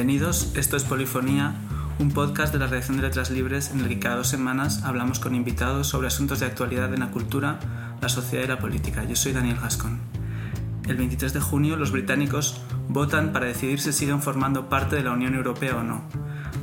Bienvenidos, 0.00 0.52
esto 0.56 0.78
es 0.78 0.84
Polifonía, 0.84 1.56
un 1.98 2.10
podcast 2.10 2.54
de 2.54 2.58
la 2.58 2.68
redacción 2.68 2.96
de 2.96 3.02
Letras 3.02 3.30
Libres 3.30 3.70
en 3.70 3.80
el 3.80 3.88
que 3.90 3.98
cada 3.98 4.16
dos 4.16 4.28
semanas 4.28 4.82
hablamos 4.82 5.20
con 5.20 5.34
invitados 5.34 5.88
sobre 5.88 6.06
asuntos 6.06 6.40
de 6.40 6.46
actualidad 6.46 6.94
en 6.94 7.00
la 7.00 7.10
cultura, 7.10 7.60
la 8.00 8.08
sociedad 8.08 8.44
y 8.44 8.48
la 8.48 8.58
política. 8.58 9.04
Yo 9.04 9.14
soy 9.14 9.32
Daniel 9.32 9.58
Gascon. 9.60 10.00
El 10.88 10.96
23 10.96 11.34
de 11.34 11.40
junio 11.40 11.76
los 11.76 11.92
británicos 11.92 12.62
votan 12.88 13.34
para 13.34 13.44
decidir 13.44 13.78
si 13.78 13.92
siguen 13.92 14.22
formando 14.22 14.70
parte 14.70 14.96
de 14.96 15.02
la 15.02 15.12
Unión 15.12 15.34
Europea 15.34 15.76
o 15.76 15.82
no. 15.82 16.00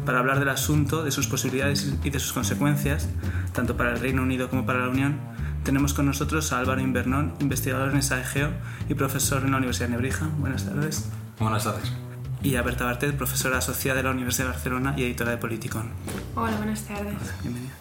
Para 0.03 0.17
hablar 0.17 0.39
del 0.39 0.49
asunto, 0.49 1.03
de 1.03 1.11
sus 1.11 1.27
posibilidades 1.27 1.93
y 2.03 2.09
de 2.09 2.19
sus 2.19 2.33
consecuencias, 2.33 3.07
tanto 3.53 3.77
para 3.77 3.91
el 3.91 3.99
Reino 3.99 4.23
Unido 4.23 4.49
como 4.49 4.65
para 4.65 4.79
la 4.79 4.89
Unión, 4.89 5.19
tenemos 5.63 5.93
con 5.93 6.07
nosotros 6.07 6.51
a 6.53 6.57
Álvaro 6.57 6.81
Invernón, 6.81 7.35
investigador 7.39 7.93
en 7.93 8.01
SAEGEO 8.01 8.49
y 8.89 8.95
profesor 8.95 9.43
en 9.45 9.51
la 9.51 9.57
Universidad 9.57 9.89
de 9.89 9.91
Nebrija. 9.91 10.27
Buenas 10.39 10.65
tardes. 10.65 11.07
Buenas 11.37 11.65
tardes. 11.65 12.06
Y 12.47 12.55
a 12.55 12.61
Berta 12.61 12.85
Bartet, 12.85 13.13
profesora 13.17 13.57
asociada 13.57 13.97
de 13.97 14.03
la 14.03 14.11
Universidad 14.11 14.45
de 14.45 14.53
Barcelona 14.53 14.93
y 14.95 15.03
editora 15.03 15.31
de 15.31 15.37
Politicon. 15.37 15.91
Hola, 16.33 16.55
buenas 16.55 16.81
tardes. 16.85 17.17
Bienvenida. 17.41 17.73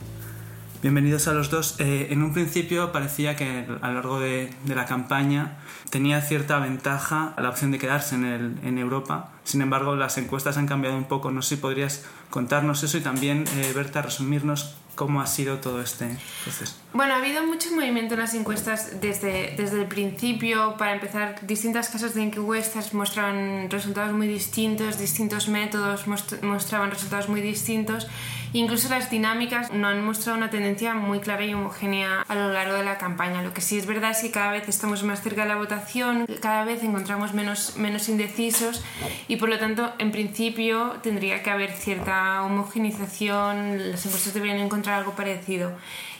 Bienvenidos 0.82 1.28
a 1.28 1.34
los 1.34 1.50
dos. 1.50 1.76
Eh, 1.78 2.08
en 2.10 2.20
un 2.20 2.32
principio 2.32 2.90
parecía 2.90 3.36
que 3.36 3.64
a 3.80 3.88
lo 3.88 3.94
largo 3.94 4.18
de, 4.18 4.52
de, 4.64 4.74
la 4.74 4.84
campaña 4.84 5.58
tenía 5.90 6.20
cierta 6.20 6.58
ventaja 6.58 7.32
la 7.38 7.48
opción 7.48 7.70
de 7.70 7.78
quedarse 7.78 8.16
en, 8.16 8.24
el, 8.24 8.58
en, 8.64 8.78
Europa. 8.78 9.30
Sin 9.44 9.62
embargo, 9.62 9.94
las 9.94 10.18
encuestas 10.18 10.56
han 10.56 10.66
cambiado 10.66 10.96
un 10.96 11.04
poco. 11.04 11.30
No 11.30 11.42
sé 11.42 11.54
si 11.54 11.60
podrías 11.60 12.04
contarnos 12.30 12.82
eso 12.82 12.98
y 12.98 13.02
también, 13.02 13.44
eh, 13.58 13.72
Berta, 13.72 14.02
resumirnos 14.02 14.74
cómo 14.96 15.20
ha 15.20 15.26
sido 15.26 15.58
todo 15.58 15.80
este 15.80 16.06
proceso. 16.42 16.74
Bueno, 16.92 17.14
ha 17.14 17.18
habido 17.18 17.44
mucho 17.44 17.70
movimiento 17.72 18.14
en 18.14 18.20
las 18.20 18.34
encuestas 18.34 19.00
desde, 19.00 19.54
desde 19.56 19.82
el 19.82 19.86
principio. 19.86 20.76
Para 20.78 20.94
empezar, 20.94 21.46
distintas 21.46 21.90
casas 21.90 22.14
de 22.14 22.22
encuestas 22.22 22.94
mostraban 22.94 23.70
resultados 23.70 24.14
muy 24.14 24.26
distintos, 24.26 24.98
distintos 24.98 25.48
métodos 25.48 26.06
mostraban 26.06 26.90
resultados 26.90 27.28
muy 27.28 27.42
distintos. 27.42 28.08
Incluso 28.52 28.88
las 28.88 29.10
dinámicas 29.10 29.70
no 29.70 29.88
han 29.88 30.02
mostrado 30.02 30.38
una 30.38 30.48
tendencia 30.48 30.94
muy 30.94 31.20
clara 31.20 31.44
y 31.44 31.52
homogénea 31.52 32.22
a 32.26 32.34
lo 32.34 32.50
largo 32.52 32.74
de 32.74 32.84
la 32.84 32.96
campaña. 32.96 33.42
Lo 33.42 33.52
que 33.52 33.60
sí 33.60 33.76
es 33.76 33.84
verdad 33.84 34.12
es 34.12 34.22
que 34.22 34.30
cada 34.30 34.52
vez 34.52 34.66
estamos 34.68 35.02
más 35.02 35.20
cerca 35.20 35.42
de 35.42 35.48
la 35.48 35.56
votación, 35.56 36.24
cada 36.40 36.64
vez 36.64 36.82
encontramos 36.82 37.34
menos, 37.34 37.76
menos 37.76 38.08
indecisos 38.08 38.82
y 39.28 39.36
por 39.36 39.50
lo 39.50 39.58
tanto, 39.58 39.92
en 39.98 40.10
principio, 40.10 40.96
tendría 41.02 41.42
que 41.42 41.50
haber 41.50 41.72
cierta 41.72 42.42
homogenización, 42.44 43.90
las 43.90 44.06
encuestas 44.06 44.32
deberían 44.32 44.60
encontrar 44.60 44.85
algo 44.88 45.12
parecido. 45.12 45.72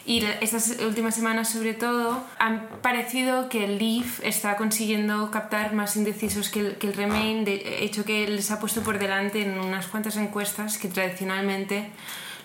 Y 0.04 0.24
estas 0.40 0.76
últimas 0.80 1.16
semanas, 1.16 1.50
sobre 1.50 1.74
todo, 1.74 2.22
han 2.38 2.68
parecido 2.80 3.48
que 3.48 3.64
el 3.64 3.78
Leaf 3.78 4.20
está 4.22 4.56
consiguiendo 4.56 5.32
captar 5.32 5.72
más 5.74 5.96
indecisos 5.96 6.48
que 6.48 6.60
el, 6.60 6.76
que 6.76 6.86
el 6.86 6.94
Remain, 6.94 7.44
de 7.44 7.84
hecho 7.84 8.04
que 8.04 8.28
les 8.28 8.52
ha 8.52 8.60
puesto 8.60 8.82
por 8.82 9.00
delante 9.00 9.42
en 9.42 9.58
unas 9.58 9.88
cuantas 9.88 10.16
encuestas 10.16 10.78
que 10.78 10.86
tradicionalmente 10.86 11.90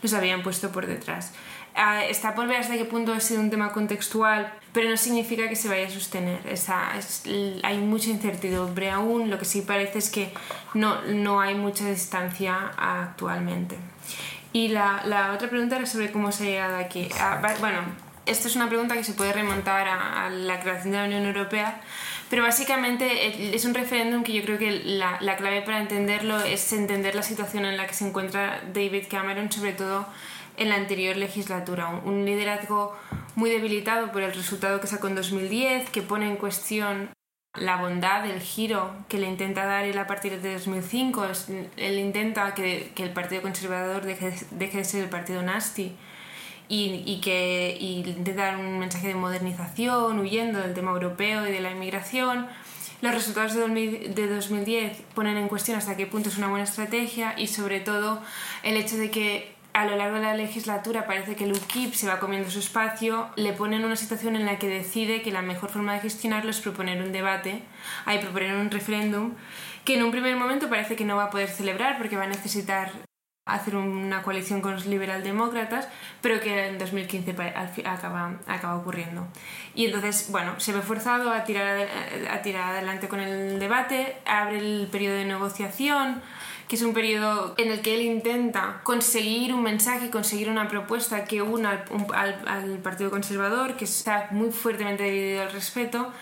los 0.01 0.13
habían 0.13 0.41
puesto 0.41 0.71
por 0.71 0.87
detrás. 0.87 1.33
Uh, 1.75 2.03
está 2.09 2.35
por 2.35 2.47
ver 2.47 2.57
hasta 2.57 2.73
qué 2.73 2.83
punto 2.83 3.13
ha 3.13 3.19
sido 3.21 3.39
un 3.39 3.49
tema 3.49 3.71
contextual, 3.71 4.51
pero 4.73 4.89
no 4.89 4.97
significa 4.97 5.47
que 5.47 5.55
se 5.55 5.69
vaya 5.69 5.87
a 5.87 5.89
sostener. 5.89 6.45
Esa, 6.47 6.97
es, 6.97 7.23
hay 7.63 7.77
mucha 7.77 8.09
incertidumbre 8.09 8.89
aún, 8.89 9.29
lo 9.29 9.39
que 9.39 9.45
sí 9.45 9.61
parece 9.61 9.99
es 9.99 10.09
que 10.09 10.33
no, 10.73 11.01
no 11.03 11.39
hay 11.39 11.55
mucha 11.55 11.87
distancia 11.87 12.71
actualmente. 12.75 13.77
Y 14.53 14.67
la, 14.67 15.01
la, 15.05 15.31
otra 15.31 15.49
pregunta 15.49 15.77
era 15.77 15.85
sobre 15.85 16.11
cómo 16.11 16.31
se 16.31 16.43
ha 16.43 16.47
llegado 16.47 16.77
aquí. 16.77 17.07
Uh, 17.13 17.59
bueno, 17.59 17.79
esta 18.25 18.47
es 18.47 18.55
una 18.55 18.67
pregunta 18.67 18.95
que 18.95 19.03
se 19.03 19.13
puede 19.13 19.31
remontar 19.31 19.87
a, 19.87 20.25
a, 20.25 20.29
la 20.29 20.59
creación 20.59 20.91
de 20.91 20.97
la 20.97 21.05
Unión 21.05 21.25
Europea, 21.25 21.81
pero 22.29 22.43
básicamente 22.43 23.55
es 23.55 23.65
un 23.65 23.73
referéndum 23.73 24.23
que 24.23 24.33
yo 24.33 24.43
creo 24.43 24.57
que 24.57 24.71
la, 24.83 25.17
la 25.21 25.37
clave 25.37 25.61
para 25.61 25.79
entenderlo 25.79 26.39
es 26.41 26.71
entender 26.73 27.15
la 27.15 27.23
situación 27.23 27.65
en 27.65 27.77
la 27.77 27.87
que 27.87 27.93
se 27.93 28.07
encuentra 28.07 28.61
David 28.73 29.05
Cameron, 29.09 29.51
sobre 29.51 29.73
todo 29.73 30.05
en 30.57 30.69
la 30.69 30.75
anterior 30.75 31.15
legislatura. 31.15 31.89
Un 32.03 32.25
liderazgo 32.25 32.95
muy 33.35 33.49
debilitado 33.49 34.11
por 34.11 34.21
el 34.21 34.33
resultado 34.33 34.81
que 34.81 34.87
sacó 34.87 35.07
en 35.07 35.15
2010, 35.15 35.89
que 35.89 36.01
pone 36.01 36.27
en 36.27 36.35
cuestión 36.35 37.09
la 37.59 37.77
bondad, 37.77 38.25
el 38.25 38.39
giro 38.39 38.91
que 39.09 39.17
le 39.17 39.27
intenta 39.27 39.65
dar 39.65 39.83
él 39.83 39.97
a 39.97 40.07
partir 40.07 40.39
de 40.41 40.53
2005. 40.53 41.27
Él 41.77 41.99
intenta 41.99 42.53
que, 42.53 42.91
el 42.95 43.11
Partido 43.11 43.41
Conservador 43.41 44.03
deje, 44.03 44.33
de 44.51 44.83
ser 44.85 45.03
el 45.03 45.09
partido 45.09 45.41
nasty 45.41 45.91
y, 46.69 47.03
y 47.05 47.19
que 47.19 47.77
y 47.79 48.03
intenta 48.07 48.45
dar 48.45 48.57
un 48.57 48.79
mensaje 48.79 49.09
de 49.09 49.15
modernización, 49.15 50.19
huyendo 50.19 50.59
del 50.59 50.73
tema 50.73 50.91
europeo 50.91 51.45
y 51.47 51.51
de 51.51 51.59
la 51.59 51.71
inmigración. 51.71 52.47
Los 53.01 53.13
resultados 53.15 53.53
de 53.55 54.27
2010 54.27 55.01
ponen 55.15 55.35
en 55.35 55.47
cuestión 55.47 55.77
hasta 55.77 55.97
qué 55.97 56.05
punto 56.05 56.29
es 56.29 56.37
una 56.37 56.47
buena 56.47 56.63
estrategia 56.63 57.33
y 57.37 57.47
sobre 57.47 57.79
todo 57.79 58.21
el 58.63 58.77
hecho 58.77 58.95
de 58.95 59.09
que 59.09 59.55
a 59.73 59.85
lo 59.85 59.95
largo 59.95 60.15
de 60.15 60.23
la 60.23 60.33
legislatura 60.35 61.05
parece 61.05 61.35
que 61.35 61.45
el 61.45 61.53
UKIP 61.53 61.93
se 61.93 62.07
va 62.07 62.19
comiendo 62.19 62.49
su 62.49 62.59
espacio, 62.59 63.29
le 63.35 63.53
pone 63.53 63.77
en 63.77 63.85
una 63.85 63.95
situación 63.95 64.35
en 64.35 64.45
la 64.45 64.59
que 64.59 64.67
decide 64.67 65.21
que 65.21 65.31
la 65.31 65.41
mejor 65.41 65.69
forma 65.69 65.93
de 65.93 66.01
gestionarlo 66.01 66.51
es 66.51 66.59
proponer 66.59 67.01
un 67.01 67.11
debate, 67.11 67.63
hay 68.05 68.19
proponer 68.19 68.55
un 68.55 68.69
referéndum, 68.69 69.33
que 69.85 69.95
en 69.95 70.03
un 70.03 70.11
primer 70.11 70.35
momento 70.35 70.69
parece 70.69 70.95
que 70.95 71.05
no 71.05 71.15
va 71.15 71.25
a 71.25 71.29
poder 71.29 71.49
celebrar 71.49 71.97
porque 71.97 72.17
va 72.17 72.23
a 72.23 72.27
necesitar 72.27 72.91
hacer 73.45 73.75
una 73.75 74.21
coalición 74.21 74.61
con 74.61 74.73
los 74.73 74.85
liberaldemócratas, 74.85 75.87
pero 76.21 76.39
que 76.39 76.67
en 76.67 76.77
2015 76.77 77.31
acaba, 77.85 78.39
acaba 78.47 78.75
ocurriendo. 78.75 79.27
Y 79.73 79.85
entonces, 79.85 80.27
bueno, 80.31 80.59
se 80.59 80.73
ve 80.73 80.81
forzado 80.81 81.31
a 81.31 81.43
tirar, 81.43 81.87
a 82.29 82.41
tirar 82.41 82.73
adelante 82.73 83.07
con 83.07 83.19
el 83.19 83.59
debate, 83.59 84.17
abre 84.25 84.59
el 84.59 84.87
periodo 84.91 85.15
de 85.15 85.25
negociación, 85.25 86.21
que 86.71 86.77
es 86.77 86.83
un 86.83 86.93
periodo 86.93 87.53
en 87.57 87.69
el 87.69 87.81
que 87.81 87.95
él 87.95 88.01
intenta 88.01 88.79
conseguir 88.83 89.53
un 89.53 89.61
mensaje, 89.61 90.09
conseguir 90.09 90.49
una 90.49 90.69
propuesta 90.69 91.25
que 91.25 91.41
una 91.41 91.83
al, 92.13 92.13
al, 92.13 92.47
al 92.47 92.77
Partido 92.77 93.09
Conservador, 93.09 93.75
que 93.75 93.83
está 93.83 94.29
muy 94.31 94.51
fuertemente 94.51 95.03
dividido 95.03 95.41
al 95.41 95.51
respeto, 95.51 96.13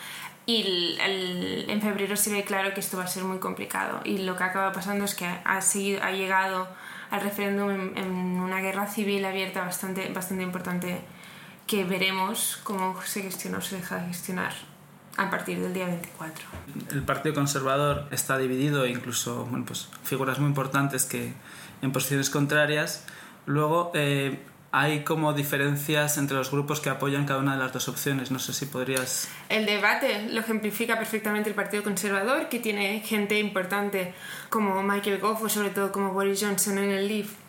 y 0.47 0.61
el, 0.63 1.01
el, 1.01 1.69
en 1.69 1.79
febrero 1.83 2.17
se 2.17 2.31
ve 2.31 2.43
claro 2.43 2.73
que 2.73 2.79
esto 2.79 2.97
va 2.97 3.03
a 3.03 3.07
ser 3.07 3.25
muy 3.25 3.37
complicado. 3.37 4.01
Y 4.05 4.17
lo 4.17 4.35
que 4.35 4.43
acaba 4.43 4.71
pasando 4.71 5.05
es 5.05 5.13
que 5.13 5.27
ha, 5.27 5.61
seguido, 5.61 6.01
ha 6.01 6.13
llegado 6.13 6.67
al 7.11 7.21
referéndum 7.21 7.69
en, 7.69 7.95
en, 7.95 8.11
una 8.11 8.59
guerra 8.59 8.87
civil 8.87 9.25
abierta 9.25 9.63
bastante, 9.63 10.09
bastante 10.09 10.43
importante 10.43 10.99
que 11.67 11.83
veremos 11.83 12.59
cómo 12.63 12.99
se 13.03 13.21
gestiona 13.21 13.59
o 13.59 13.61
se 13.61 13.75
deja 13.75 13.97
de 13.97 14.07
gestionar 14.07 14.53
a 15.19 15.29
partir 15.29 15.59
del 15.59 15.73
día 15.73 15.85
24. 15.85 16.45
El 16.91 17.03
Partido 17.03 17.35
Conservador 17.35 18.07
está 18.09 18.37
dividido, 18.37 18.87
incluso 18.87 19.45
bueno, 19.45 19.65
pues, 19.65 19.89
figuras 20.03 20.39
muy 20.39 20.47
importantes 20.47 21.05
que 21.05 21.33
en 21.81 21.91
posiciones 21.91 22.29
contrarias. 22.29 23.05
Luego 23.45 23.91
eh, 23.95 24.39
hay 24.71 25.03
como 25.03 25.33
diferencias 25.33 26.17
entre 26.17 26.37
los 26.37 26.51
grupos 26.51 26.79
que 26.79 26.89
apoyan 26.89 27.25
cada 27.25 27.41
una 27.41 27.53
de 27.53 27.59
las 27.59 27.73
dos 27.73 27.89
opciones. 27.89 28.31
No 28.31 28.39
sé 28.39 28.53
si 28.53 28.65
podrías... 28.65 29.27
El 29.49 29.65
debate 29.65 30.29
lo 30.29 30.39
ejemplifica 30.39 30.97
perfectamente 30.97 31.49
el 31.49 31.55
Partido 31.55 31.83
Conservador, 31.83 32.47
que 32.47 32.59
tiene 32.59 33.01
gente 33.01 33.37
importante 33.39 34.13
como 34.49 34.81
Michael 34.83 35.19
Gove 35.19 35.43
o 35.43 35.49
sobre 35.49 35.71
todo 35.71 35.91
como 35.91 36.13
Boris 36.13 36.41
Johnson 36.41 36.77
en 36.77 36.91
el 36.91 37.07
Leave 37.09 37.48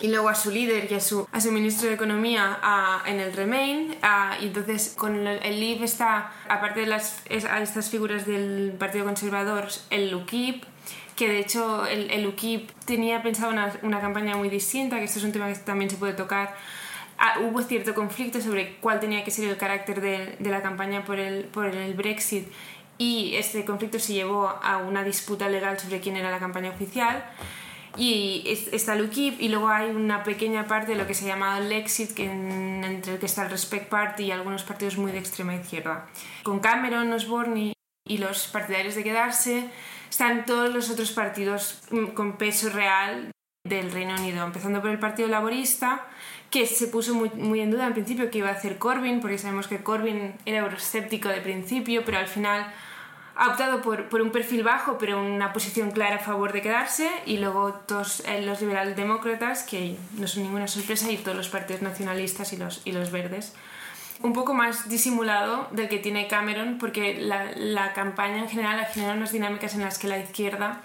y 0.00 0.08
luego 0.08 0.28
a 0.28 0.34
su 0.34 0.50
líder 0.50 0.90
y 0.90 0.94
a 0.94 1.00
su, 1.00 1.26
a 1.30 1.40
su 1.40 1.52
ministro 1.52 1.88
de 1.88 1.94
Economía 1.94 2.58
a, 2.62 3.02
en 3.06 3.20
el 3.20 3.32
Remain. 3.32 3.96
A, 4.02 4.36
y 4.40 4.46
entonces 4.46 4.94
con 4.96 5.26
el, 5.26 5.40
el 5.42 5.60
Leave 5.60 5.84
está, 5.84 6.32
aparte 6.48 6.80
de 6.80 6.86
las, 6.86 7.22
es, 7.28 7.44
a 7.44 7.62
estas 7.62 7.90
figuras 7.90 8.26
del 8.26 8.74
Partido 8.78 9.04
Conservador, 9.04 9.68
el 9.90 10.14
UKIP, 10.14 10.64
que 11.16 11.28
de 11.28 11.38
hecho 11.38 11.86
el, 11.86 12.10
el 12.10 12.26
UKIP 12.26 12.70
tenía 12.86 13.22
pensado 13.22 13.52
una, 13.52 13.72
una 13.82 14.00
campaña 14.00 14.36
muy 14.36 14.48
distinta, 14.48 14.98
que 14.98 15.04
esto 15.04 15.20
es 15.20 15.24
un 15.24 15.32
tema 15.32 15.48
que 15.48 15.58
también 15.60 15.90
se 15.90 15.96
puede 15.96 16.14
tocar. 16.14 16.54
Ah, 17.16 17.38
hubo 17.40 17.62
cierto 17.62 17.94
conflicto 17.94 18.40
sobre 18.40 18.76
cuál 18.76 18.98
tenía 18.98 19.22
que 19.22 19.30
ser 19.30 19.48
el 19.48 19.56
carácter 19.56 20.00
de, 20.00 20.36
de 20.40 20.50
la 20.50 20.62
campaña 20.62 21.04
por 21.04 21.20
el, 21.20 21.44
por 21.44 21.66
el 21.66 21.94
Brexit 21.94 22.48
y 22.98 23.34
este 23.36 23.64
conflicto 23.64 23.98
se 23.98 24.12
llevó 24.12 24.48
a 24.48 24.78
una 24.78 25.04
disputa 25.04 25.48
legal 25.48 25.78
sobre 25.78 26.00
quién 26.00 26.16
era 26.16 26.30
la 26.30 26.38
campaña 26.38 26.70
oficial 26.70 27.24
y 27.96 28.42
está 28.72 28.94
el 28.94 29.04
UKIP 29.04 29.40
y 29.40 29.48
luego 29.48 29.68
hay 29.68 29.90
una 29.90 30.22
pequeña 30.24 30.66
parte 30.66 30.92
de 30.92 30.98
lo 30.98 31.06
que 31.06 31.14
se 31.14 31.26
llama 31.26 31.58
el 31.58 31.70
Exit 31.72 32.12
que 32.12 32.24
en, 32.24 32.84
entre 32.84 33.14
el 33.14 33.18
que 33.18 33.26
está 33.26 33.44
el 33.44 33.50
Respect 33.50 33.88
Party 33.88 34.24
y 34.24 34.30
algunos 34.30 34.62
partidos 34.62 34.96
muy 34.96 35.12
de 35.12 35.18
extrema 35.18 35.54
izquierda. 35.54 36.06
Con 36.42 36.60
Cameron, 36.60 37.12
Osborne 37.12 37.74
y 38.06 38.18
los 38.18 38.48
partidarios 38.48 38.94
de 38.94 39.04
quedarse 39.04 39.70
están 40.10 40.44
todos 40.44 40.72
los 40.72 40.90
otros 40.90 41.12
partidos 41.12 41.82
con 42.14 42.36
peso 42.36 42.70
real 42.70 43.30
del 43.64 43.90
Reino 43.90 44.14
Unido, 44.14 44.44
empezando 44.44 44.80
por 44.82 44.90
el 44.90 44.98
Partido 44.98 45.26
Laborista, 45.28 46.06
que 46.50 46.66
se 46.66 46.86
puso 46.88 47.14
muy, 47.14 47.30
muy, 47.30 47.60
en 47.60 47.70
duda 47.70 47.86
al 47.86 47.94
principio 47.94 48.30
que 48.30 48.38
iba 48.38 48.50
a 48.50 48.52
hacer 48.52 48.78
Corbyn, 48.78 49.20
porque 49.20 49.38
sabemos 49.38 49.66
que 49.66 49.82
Corbyn 49.82 50.34
era 50.44 50.58
euroscéptico 50.58 51.30
de 51.30 51.40
principio, 51.40 52.04
pero 52.04 52.18
al 52.18 52.28
final 52.28 52.72
ha 53.36 53.48
optado 53.48 53.82
por, 53.82 54.08
por, 54.08 54.22
un 54.22 54.30
perfil 54.30 54.62
bajo, 54.62 54.96
pero 54.98 55.20
una 55.20 55.52
posición 55.52 55.90
clara 55.90 56.16
a 56.16 56.18
favor 56.20 56.52
de 56.52 56.62
quedarse, 56.62 57.10
y 57.26 57.38
luego 57.38 57.74
todos 57.86 58.20
eh, 58.26 58.42
los 58.42 58.60
liberales 58.60 58.96
demócratas, 58.96 59.64
que 59.64 59.96
no 60.18 60.28
son 60.28 60.44
ninguna 60.44 60.68
sorpresa, 60.68 61.10
y 61.10 61.16
todos 61.16 61.36
los 61.36 61.48
partidos 61.48 61.82
nacionalistas 61.82 62.52
y 62.52 62.56
los, 62.56 62.82
y 62.84 62.92
los 62.92 63.10
verdes. 63.10 63.54
Un 64.22 64.32
poco 64.32 64.54
más 64.54 64.88
disimulado 64.88 65.66
del 65.72 65.88
que 65.88 65.98
tiene 65.98 66.28
Cameron, 66.28 66.78
porque 66.78 67.20
la, 67.20 67.50
la 67.56 67.92
campaña 67.92 68.38
en 68.38 68.48
general 68.48 68.78
ha 68.78 68.84
generado 68.84 69.16
unas 69.16 69.32
dinámicas 69.32 69.74
en 69.74 69.80
las 69.80 69.98
que 69.98 70.06
la 70.06 70.18
izquierda 70.18 70.80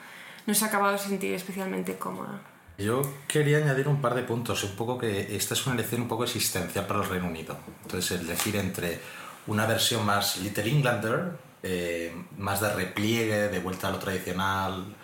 no 0.47 0.55
se 0.55 0.65
ha 0.65 0.69
acabado 0.69 0.93
de 0.93 0.97
sentir 0.99 1.33
especialmente 1.33 1.97
cómoda. 1.97 2.41
Yo 2.79 3.01
quería 3.27 3.57
añadir 3.57 3.87
un 3.87 4.01
par 4.01 4.15
de 4.15 4.23
puntos, 4.23 4.63
un 4.63 4.75
poco 4.75 4.97
que 4.97 5.35
esta 5.35 5.53
es 5.53 5.65
una 5.67 5.75
elección 5.75 6.01
un 6.01 6.07
poco 6.07 6.23
existencial 6.23 6.87
para 6.87 7.03
el 7.03 7.09
Reino 7.09 7.27
Unido. 7.27 7.57
Entonces, 7.83 8.19
el 8.19 8.25
decir 8.25 8.55
entre 8.55 8.99
una 9.47 9.65
versión 9.65 10.05
más 10.05 10.37
Little 10.37 10.69
Englander, 10.69 11.48
eh, 11.63 12.13
más 12.37 12.61
de 12.61 12.73
repliegue, 12.73 13.49
de 13.49 13.59
vuelta 13.59 13.87
a 13.87 13.91
lo 13.91 13.99
tradicional, 13.99 14.95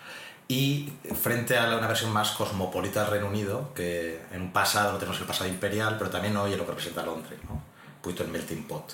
y 0.47 0.93
frente 1.21 1.57
a 1.57 1.65
una 1.77 1.87
versión 1.87 2.11
más 2.11 2.31
cosmopolita 2.31 3.01
del 3.01 3.11
Reino 3.11 3.27
Unido, 3.27 3.73
que 3.73 4.21
en 4.31 4.41
un 4.43 4.53
pasado 4.53 4.93
lo 4.93 4.97
tenemos 4.99 5.19
el 5.19 5.25
pasado 5.25 5.49
imperial, 5.49 5.95
pero 5.97 6.09
también 6.09 6.37
hoy 6.37 6.51
es 6.51 6.57
lo 6.57 6.65
que 6.65 6.71
representa 6.71 7.05
Londres, 7.05 7.39
¿no? 7.47 7.53
un 7.53 8.01
poquito 8.01 8.23
el 8.23 8.29
melting 8.29 8.63
pot. 8.67 8.93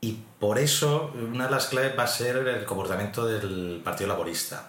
Y 0.00 0.18
por 0.38 0.58
eso 0.58 1.12
una 1.14 1.44
de 1.44 1.50
las 1.50 1.66
claves 1.66 1.98
va 1.98 2.04
a 2.04 2.06
ser 2.06 2.36
el 2.36 2.64
comportamiento 2.64 3.26
del 3.26 3.82
Partido 3.84 4.08
Laborista 4.08 4.66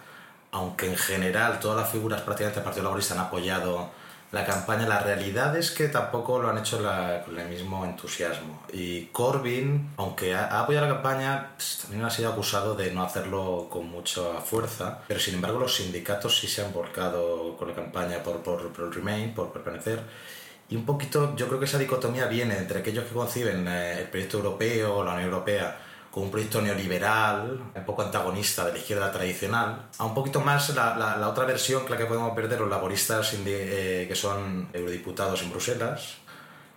aunque 0.51 0.87
en 0.87 0.97
general 0.97 1.59
todas 1.59 1.77
las 1.77 1.89
figuras 1.89 2.21
prácticamente 2.21 2.59
del 2.59 2.65
Partido 2.65 2.83
Laborista 2.83 3.13
han 3.13 3.21
apoyado 3.21 3.89
la 4.31 4.45
campaña, 4.45 4.87
la 4.87 4.99
realidad 4.99 5.57
es 5.57 5.71
que 5.71 5.89
tampoco 5.89 6.39
lo 6.39 6.49
han 6.49 6.57
hecho 6.57 6.81
con 7.25 7.37
el 7.37 7.49
mismo 7.49 7.83
entusiasmo. 7.83 8.63
Y 8.71 9.07
Corbyn, 9.07 9.91
aunque 9.97 10.33
ha, 10.33 10.61
apoyado 10.61 10.87
la 10.87 10.93
campaña, 10.93 11.49
pues, 11.55 11.79
también 11.81 12.05
ha 12.05 12.09
sido 12.09 12.31
acusado 12.31 12.75
de 12.75 12.91
no 12.91 13.03
hacerlo 13.03 13.67
con 13.69 13.89
mucha 13.89 14.39
fuerza, 14.39 14.99
pero 15.07 15.19
sin 15.19 15.35
embargo 15.35 15.59
los 15.59 15.75
sindicatos 15.75 16.39
sí 16.39 16.47
se 16.47 16.63
han 16.63 16.71
volcado 16.71 17.57
con 17.57 17.67
la 17.67 17.75
campaña 17.75 18.23
por, 18.23 18.37
por, 18.41 18.71
por 18.71 18.85
el 18.85 18.93
Remain, 18.93 19.33
por 19.33 19.51
permanecer. 19.51 20.01
Y 20.69 20.77
un 20.77 20.85
poquito, 20.85 21.35
yo 21.35 21.47
creo 21.47 21.59
que 21.59 21.65
esa 21.65 21.77
dicotomía 21.77 22.27
viene 22.27 22.57
entre 22.57 22.79
aquellos 22.79 23.03
que 23.03 23.13
conciben 23.13 23.67
eh, 23.67 23.99
el 23.99 24.07
proyecto 24.07 24.37
europeo, 24.37 25.03
la 25.03 25.15
Unión 25.15 25.25
Europea, 25.25 25.77
con 26.11 26.23
un 26.23 26.31
proyecto 26.31 26.61
neoliberal, 26.61 27.71
un 27.73 27.85
poco 27.85 28.01
antagonista 28.01 28.65
de 28.65 28.73
la 28.73 28.77
izquierda 28.79 29.11
tradicional, 29.11 29.87
a 29.97 30.05
un 30.05 30.13
poquito 30.13 30.41
más 30.41 30.75
la, 30.75 30.95
la, 30.97 31.29
otra 31.29 31.45
versión 31.45 31.85
que 31.85 31.91
la 31.91 31.97
que 31.97 32.05
podemos 32.05 32.33
perder 32.35 32.59
los 32.59 32.69
laboristas 32.69 33.33
eh, 33.45 34.05
que 34.07 34.15
son 34.15 34.67
eurodiputados 34.73 35.41
en 35.41 35.51
Bruselas 35.51 36.17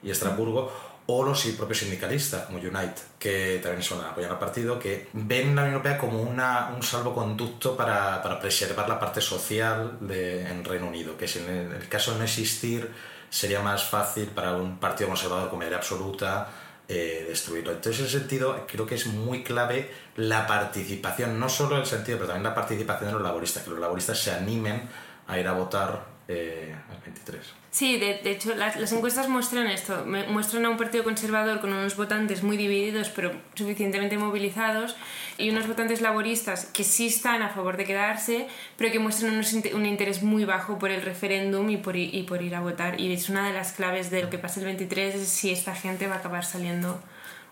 y 0.04 0.10
Estrasburgo, 0.10 0.72
o 1.06 1.22
los 1.22 1.44
propios 1.58 1.80
sindicalistas 1.80 2.46
como 2.46 2.58
Unite, 2.58 3.02
que 3.18 3.60
también 3.62 3.82
son 3.82 4.02
apoyan 4.02 4.30
al 4.30 4.38
partido, 4.38 4.78
que 4.78 5.08
ven 5.12 5.54
la 5.54 5.62
Unión 5.62 5.74
Europea 5.74 5.98
como 5.98 6.22
una, 6.22 6.70
un 6.74 6.82
salvoconducto 6.82 7.76
para, 7.76 8.22
para 8.22 8.40
preservar 8.40 8.88
la 8.88 8.98
parte 8.98 9.20
social 9.20 9.98
de, 10.00 10.46
en 10.48 10.64
Reino 10.64 10.86
Unido, 10.86 11.16
que 11.18 11.28
si 11.28 11.40
en 11.40 11.72
el 11.72 11.88
caso 11.88 12.12
de 12.12 12.18
no 12.18 12.24
existir 12.24 12.90
sería 13.28 13.60
más 13.60 13.84
fácil 13.84 14.28
para 14.28 14.54
un 14.54 14.78
partido 14.78 15.08
conservador 15.08 15.48
como 15.48 15.58
mayoría 15.58 15.78
absoluta 15.78 16.48
eh, 16.88 17.24
destruirlo. 17.26 17.72
Entonces, 17.72 18.00
en 18.00 18.06
ese 18.06 18.18
sentido, 18.18 18.66
creo 18.66 18.84
que 18.86 18.94
es 18.94 19.06
muy 19.06 19.42
clave 19.42 19.90
la 20.16 20.46
participación, 20.46 21.40
no 21.40 21.48
solo 21.48 21.78
el 21.78 21.86
sentido, 21.86 22.18
pero 22.18 22.28
también 22.28 22.44
la 22.44 22.54
participación 22.54 23.08
de 23.08 23.14
los 23.14 23.22
laboristas, 23.22 23.62
que 23.62 23.70
los 23.70 23.78
laboristas 23.78 24.18
se 24.18 24.32
animen 24.32 24.88
a 25.26 25.38
ir 25.38 25.48
a 25.48 25.52
votar 25.52 26.04
eh, 26.28 26.74
al 26.90 26.98
23. 27.00 27.63
Sí, 27.74 27.98
de, 27.98 28.20
hecho, 28.30 28.54
las, 28.54 28.76
las, 28.76 28.92
encuestas 28.92 29.28
muestran 29.28 29.66
esto. 29.66 30.06
Muestran 30.06 30.64
a 30.64 30.70
un 30.70 30.76
partido 30.76 31.02
conservador 31.02 31.60
con 31.60 31.72
unos 31.72 31.96
votantes 31.96 32.44
muy 32.44 32.56
divididos, 32.56 33.08
pero 33.08 33.32
suficientemente 33.56 34.16
movilizados, 34.16 34.94
y 35.38 35.50
unos 35.50 35.66
votantes 35.66 36.00
laboristas 36.00 36.66
que 36.66 36.84
sí 36.84 37.08
están 37.08 37.42
a 37.42 37.48
favor 37.48 37.76
de 37.76 37.84
quedarse, 37.84 38.46
pero 38.76 38.92
que 38.92 39.00
muestran 39.00 39.42
un 39.74 39.86
interés 39.86 40.22
muy 40.22 40.44
bajo 40.44 40.78
por 40.78 40.92
el 40.92 41.02
referéndum 41.02 41.68
y 41.68 41.76
por, 41.76 41.96
y 41.96 42.22
por 42.22 42.42
ir 42.42 42.54
a 42.54 42.60
votar. 42.60 43.00
Y 43.00 43.12
es 43.12 43.28
una 43.28 43.44
de 43.48 43.52
las 43.52 43.72
claves 43.72 44.08
de 44.08 44.22
lo 44.22 44.30
que 44.30 44.38
pasa 44.38 44.60
el 44.60 44.66
23, 44.66 45.16
es 45.16 45.28
si 45.28 45.50
esta 45.50 45.74
gente 45.74 46.06
va 46.06 46.14
a 46.14 46.18
acabar 46.18 46.44
saliendo 46.44 47.02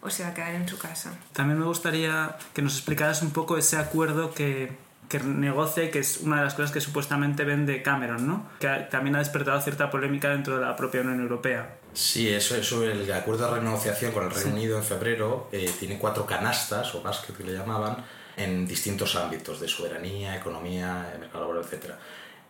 o 0.02 0.10
se 0.10 0.22
va 0.22 0.28
a 0.28 0.34
quedar 0.34 0.54
en 0.54 0.68
su 0.68 0.78
casa. 0.78 1.12
También 1.32 1.58
me 1.58 1.66
gustaría 1.66 2.36
que 2.54 2.62
nos 2.62 2.74
explicaras 2.74 3.22
un 3.22 3.32
poco 3.32 3.58
ese 3.58 3.76
acuerdo 3.76 4.32
que 4.32 4.70
que 5.12 5.20
negocie, 5.20 5.90
que 5.90 5.98
es 5.98 6.20
una 6.22 6.38
de 6.38 6.44
las 6.44 6.54
cosas 6.54 6.72
que 6.72 6.80
supuestamente 6.80 7.44
vende 7.44 7.82
Cameron, 7.82 8.26
¿no? 8.26 8.48
Que 8.58 8.68
también 8.90 9.14
ha 9.14 9.18
despertado 9.18 9.60
cierta 9.60 9.90
polémica 9.90 10.30
dentro 10.30 10.56
de 10.56 10.64
la 10.64 10.74
propia 10.74 11.02
Unión 11.02 11.20
Europea. 11.20 11.76
Sí, 11.92 12.30
eso, 12.30 12.56
eso 12.56 12.82
el 12.82 13.12
acuerdo 13.12 13.44
de 13.44 13.58
renegociación 13.58 14.12
con 14.12 14.24
el 14.24 14.30
Reino 14.30 14.52
Unido 14.52 14.78
en 14.78 14.84
febrero 14.84 15.50
eh, 15.52 15.70
tiene 15.78 15.98
cuatro 15.98 16.24
canastas, 16.24 16.94
o 16.94 17.02
basket 17.02 17.34
que 17.34 17.44
le 17.44 17.52
llamaban, 17.52 17.98
en 18.38 18.66
distintos 18.66 19.14
ámbitos 19.14 19.60
de 19.60 19.68
soberanía, 19.68 20.34
economía, 20.34 21.14
mercado 21.20 21.44
laboral, 21.44 21.64
etc. 21.70 21.92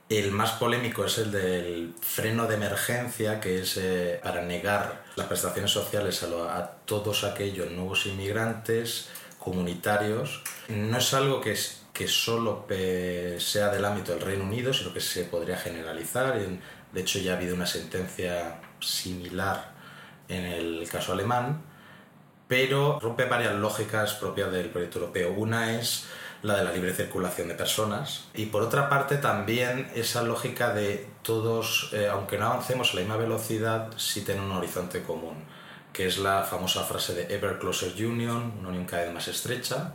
El 0.09 0.31
más 0.31 0.53
polémico 0.53 1.05
es 1.05 1.19
el 1.19 1.33
del 1.33 1.95
freno 2.01 2.47
de 2.47 2.55
emergencia, 2.55 3.41
que 3.41 3.63
es 3.63 3.77
eh, 3.77 4.21
para 4.23 4.43
negar 4.43 5.03
las 5.17 5.27
prestaciones 5.27 5.73
sociales 5.73 6.23
a, 6.23 6.59
a 6.59 6.71
todos 6.85 7.25
aquellos 7.25 7.73
nuevos 7.73 8.07
inmigrantes 8.07 9.09
comunitarios. 9.41 10.45
No 10.69 10.99
es 10.99 11.13
algo 11.13 11.41
que 11.41 11.51
es 11.51 11.82
que 11.93 12.09
solo 12.09 12.67
sea 13.39 13.69
del 13.69 13.85
ámbito 13.85 14.13
del 14.13 14.23
Reino 14.23 14.45
Unido, 14.45 14.73
sino 14.73 14.93
que 14.93 15.01
se 15.01 15.25
podría 15.25 15.57
generalizar. 15.57 16.35
De 16.93 17.01
hecho, 17.01 17.19
ya 17.19 17.35
ha 17.35 17.37
habido 17.37 17.55
una 17.55 17.67
sentencia 17.67 18.61
similar 18.81 19.73
en 20.29 20.45
el 20.45 20.89
caso 20.91 21.13
alemán, 21.13 21.63
pero 22.49 22.99
rompe 23.01 23.25
varias 23.27 23.55
lógicas 23.55 24.15
propias 24.15 24.51
del 24.53 24.71
proyecto 24.71 24.99
europeo. 24.99 25.33
Una 25.33 25.79
es 25.79 26.07
la 26.43 26.57
de 26.57 26.65
la 26.65 26.73
libre 26.73 26.93
circulación 26.93 27.49
de 27.49 27.55
personas 27.55 28.25
y 28.35 28.47
por 28.47 28.63
otra 28.63 28.89
parte 28.89 29.17
también 29.17 29.91
esa 29.95 30.23
lógica 30.23 30.75
de 30.75 31.09
todos, 31.23 31.91
eh, 31.93 32.09
aunque 32.09 32.37
no 32.37 32.47
avancemos 32.47 32.91
a 32.91 32.95
la 32.97 33.01
misma 33.03 33.17
velocidad, 33.17 33.91
sí 33.97 34.23
tener 34.23 34.43
un 34.43 34.53
horizonte 34.53 35.03
común, 35.03 35.45
que 35.93 36.07
es 36.07 36.19
la 36.19 36.43
famosa 36.43 36.83
frase 36.83 37.15
de 37.15 37.35
Ever 37.35 37.59
Closer 37.59 37.93
Union, 38.05 38.55
una 38.59 38.71
unión 38.71 38.87
cada 38.87 39.05
vez 39.05 39.15
más 39.15 39.29
estrecha, 39.29 39.95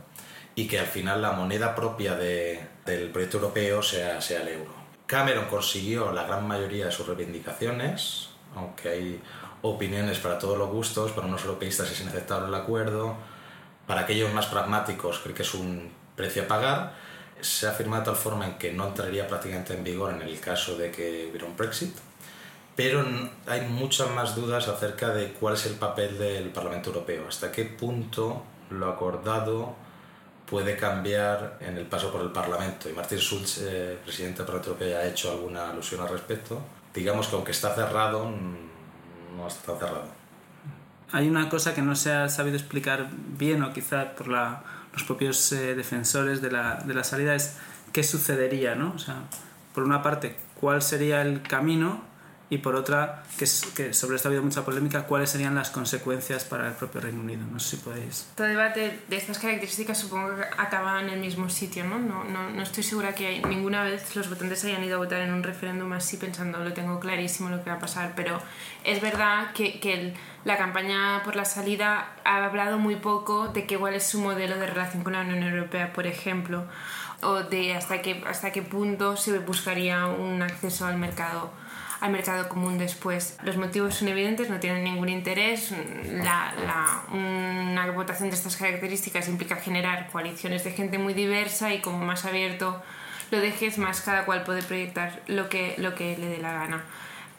y 0.58 0.66
que 0.66 0.80
al 0.80 0.88
final 0.88 1.22
la 1.22 1.30
moneda 1.30 1.72
propia 1.72 2.16
de, 2.16 2.60
del 2.84 3.10
proyecto 3.10 3.36
europeo 3.36 3.80
sea, 3.80 4.20
sea 4.20 4.42
el 4.42 4.48
euro. 4.48 4.72
Cameron 5.06 5.44
consiguió 5.44 6.10
la 6.10 6.24
gran 6.24 6.48
mayoría 6.48 6.86
de 6.86 6.90
sus 6.90 7.06
reivindicaciones, 7.06 8.30
aunque 8.56 8.88
hay 8.88 9.22
opiniones 9.62 10.18
para 10.18 10.36
todos 10.36 10.58
los 10.58 10.68
gustos, 10.68 11.12
para 11.12 11.28
unos 11.28 11.44
europeístas 11.44 11.92
es 11.92 12.00
inaceptable 12.00 12.48
el 12.48 12.54
acuerdo, 12.56 13.14
para 13.86 14.00
aquellos 14.00 14.34
más 14.34 14.46
pragmáticos 14.46 15.20
creo 15.20 15.32
que 15.32 15.42
es 15.42 15.54
un 15.54 15.92
precio 16.16 16.42
a 16.42 16.48
pagar. 16.48 16.94
Se 17.40 17.68
ha 17.68 17.70
firmado 17.70 18.02
de 18.02 18.06
tal 18.06 18.16
forma 18.16 18.44
en 18.44 18.58
que 18.58 18.72
no 18.72 18.88
entraría 18.88 19.28
prácticamente 19.28 19.74
en 19.74 19.84
vigor 19.84 20.12
en 20.12 20.22
el 20.22 20.40
caso 20.40 20.76
de 20.76 20.90
que 20.90 21.28
hubiera 21.30 21.46
un 21.46 21.56
Brexit, 21.56 21.94
pero 22.74 23.06
hay 23.46 23.60
muchas 23.60 24.10
más 24.10 24.34
dudas 24.34 24.66
acerca 24.66 25.10
de 25.10 25.34
cuál 25.34 25.54
es 25.54 25.66
el 25.66 25.74
papel 25.74 26.18
del 26.18 26.48
Parlamento 26.50 26.90
Europeo, 26.90 27.28
hasta 27.28 27.52
qué 27.52 27.64
punto 27.64 28.42
lo 28.70 28.88
acordado 28.88 29.86
puede 30.48 30.76
cambiar 30.76 31.58
en 31.60 31.76
el 31.76 31.86
paso 31.86 32.10
por 32.10 32.22
el 32.22 32.30
Parlamento. 32.30 32.88
Y 32.88 32.92
Martin 32.92 33.18
Schulz, 33.18 33.58
eh, 33.62 33.98
presidente 34.02 34.42
Europeo, 34.42 34.88
ya 34.88 34.98
ha 34.98 35.06
hecho 35.06 35.30
alguna 35.30 35.70
alusión 35.70 36.00
al 36.00 36.08
respecto. 36.08 36.60
Digamos 36.94 37.28
que 37.28 37.36
aunque 37.36 37.52
está 37.52 37.74
cerrado, 37.74 38.30
no 39.36 39.46
está 39.46 39.76
cerrado. 39.76 40.06
Hay 41.12 41.28
una 41.28 41.48
cosa 41.48 41.74
que 41.74 41.82
no 41.82 41.94
se 41.94 42.12
ha 42.12 42.28
sabido 42.28 42.56
explicar 42.56 43.08
bien, 43.12 43.62
o 43.62 43.72
quizá 43.72 44.14
por 44.14 44.28
los 44.28 45.02
propios 45.06 45.52
eh, 45.52 45.74
defensores 45.74 46.40
de 46.42 46.50
la, 46.50 46.76
de 46.76 46.94
la 46.94 47.04
salida, 47.04 47.34
es 47.34 47.56
qué 47.92 48.02
sucedería, 48.02 48.74
¿no? 48.74 48.92
O 48.94 48.98
sea, 48.98 49.16
por 49.74 49.84
una 49.84 50.02
parte, 50.02 50.36
cuál 50.60 50.82
sería 50.82 51.22
el 51.22 51.42
camino 51.42 52.07
y 52.50 52.58
por 52.58 52.74
otra, 52.76 53.22
que, 53.38 53.44
que, 53.76 53.92
sobre 53.92 54.16
esto 54.16 54.28
ha 54.28 54.30
habido 54.30 54.42
mucha 54.42 54.64
polémica, 54.64 55.02
cuáles 55.02 55.28
serían 55.28 55.54
las 55.54 55.68
consecuencias 55.70 56.44
para 56.44 56.68
el 56.68 56.74
propio 56.74 57.02
Reino 57.02 57.20
Unido. 57.20 57.42
No 57.52 57.58
sé 57.60 57.76
si 57.76 57.82
podéis. 57.82 58.26
Todo 58.34 58.46
debate 58.46 59.00
de 59.06 59.16
estas 59.16 59.38
características 59.38 59.98
supongo 59.98 60.34
que 60.34 60.42
acaba 60.56 61.00
en 61.02 61.10
el 61.10 61.20
mismo 61.20 61.50
sitio, 61.50 61.84
¿no? 61.84 61.98
No, 61.98 62.24
no, 62.24 62.48
no 62.48 62.62
estoy 62.62 62.82
segura 62.82 63.14
que 63.14 63.26
hay, 63.26 63.42
ninguna 63.42 63.84
vez 63.84 64.16
los 64.16 64.30
votantes 64.30 64.64
hayan 64.64 64.82
ido 64.82 64.96
a 64.96 64.98
votar 64.98 65.20
en 65.20 65.32
un 65.32 65.42
referéndum 65.42 65.92
así 65.92 66.16
pensando, 66.16 66.58
lo 66.58 66.72
tengo 66.72 66.98
clarísimo 67.00 67.50
lo 67.50 67.62
que 67.62 67.68
va 67.68 67.76
a 67.76 67.80
pasar, 67.80 68.14
pero 68.16 68.40
es 68.82 69.00
verdad 69.02 69.52
que, 69.52 69.78
que 69.78 70.14
la 70.44 70.56
campaña 70.56 71.22
por 71.24 71.36
la 71.36 71.44
salida 71.44 72.14
ha 72.24 72.44
hablado 72.46 72.78
muy 72.78 72.96
poco 72.96 73.48
de 73.48 73.66
que 73.66 73.76
cuál 73.76 73.94
es 73.94 74.06
su 74.06 74.20
modelo 74.20 74.56
de 74.56 74.66
relación 74.66 75.04
con 75.04 75.12
la 75.12 75.20
Unión 75.20 75.42
Europea, 75.42 75.92
por 75.92 76.06
ejemplo, 76.06 76.64
o 77.20 77.42
de 77.42 77.74
hasta 77.74 78.00
qué, 78.00 78.22
hasta 78.26 78.52
qué 78.52 78.62
punto 78.62 79.18
se 79.18 79.38
buscaría 79.40 80.06
un 80.06 80.40
acceso 80.40 80.86
al 80.86 80.96
mercado 80.96 81.52
al 82.00 82.10
mercado 82.12 82.48
común 82.48 82.78
después. 82.78 83.36
Los 83.42 83.56
motivos 83.56 83.94
son 83.94 84.08
evidentes, 84.08 84.50
no 84.50 84.60
tienen 84.60 84.84
ningún 84.84 85.08
interés. 85.08 85.72
La, 86.12 86.52
la, 86.64 87.02
una 87.12 87.90
votación 87.90 88.30
de 88.30 88.36
estas 88.36 88.56
características 88.56 89.28
implica 89.28 89.56
generar 89.56 90.08
coaliciones 90.10 90.64
de 90.64 90.72
gente 90.72 90.98
muy 90.98 91.14
diversa 91.14 91.72
y 91.74 91.80
como 91.80 91.98
más 91.98 92.24
abierto 92.24 92.82
lo 93.30 93.40
dejes, 93.40 93.78
más 93.78 94.00
cada 94.00 94.24
cual 94.24 94.44
puede 94.44 94.62
proyectar 94.62 95.22
lo 95.26 95.48
que, 95.48 95.74
lo 95.78 95.94
que 95.94 96.16
le 96.16 96.26
dé 96.26 96.38
la 96.38 96.52
gana. 96.52 96.84